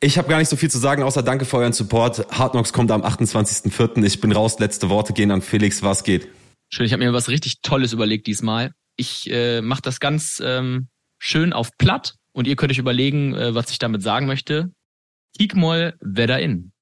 Ich 0.00 0.18
habe 0.18 0.28
gar 0.28 0.38
nicht 0.38 0.48
so 0.48 0.56
viel 0.56 0.70
zu 0.70 0.78
sagen, 0.78 1.02
außer 1.02 1.22
danke 1.22 1.44
für 1.44 1.56
euren 1.58 1.72
Support. 1.72 2.26
Hard 2.30 2.52
Knocks 2.52 2.72
kommt 2.72 2.90
am 2.90 3.02
28.04. 3.02 4.04
Ich 4.04 4.20
bin 4.20 4.32
raus. 4.32 4.58
Letzte 4.58 4.88
Worte 4.90 5.12
gehen 5.12 5.30
an 5.30 5.42
Felix. 5.42 5.82
Was 5.82 6.04
geht? 6.04 6.28
Schön, 6.70 6.86
ich 6.86 6.92
habe 6.92 7.02
mir 7.02 7.12
was 7.12 7.28
richtig 7.28 7.60
Tolles 7.62 7.92
überlegt 7.92 8.26
diesmal. 8.26 8.72
Ich 8.96 9.30
äh, 9.30 9.60
mache 9.60 9.82
das 9.82 10.00
ganz 10.00 10.42
ähm, 10.44 10.88
schön 11.18 11.52
auf 11.52 11.70
platt 11.78 12.14
und 12.32 12.46
ihr 12.46 12.56
könnt 12.56 12.70
euch 12.72 12.78
überlegen, 12.78 13.34
äh, 13.34 13.54
was 13.54 13.70
ich 13.70 13.78
damit 13.78 14.02
sagen 14.02 14.26
möchte. 14.26 14.70
Kiek 15.38 15.56
mal 15.56 15.96
wer 16.00 16.26
da 16.26 16.36
in. 16.36 16.72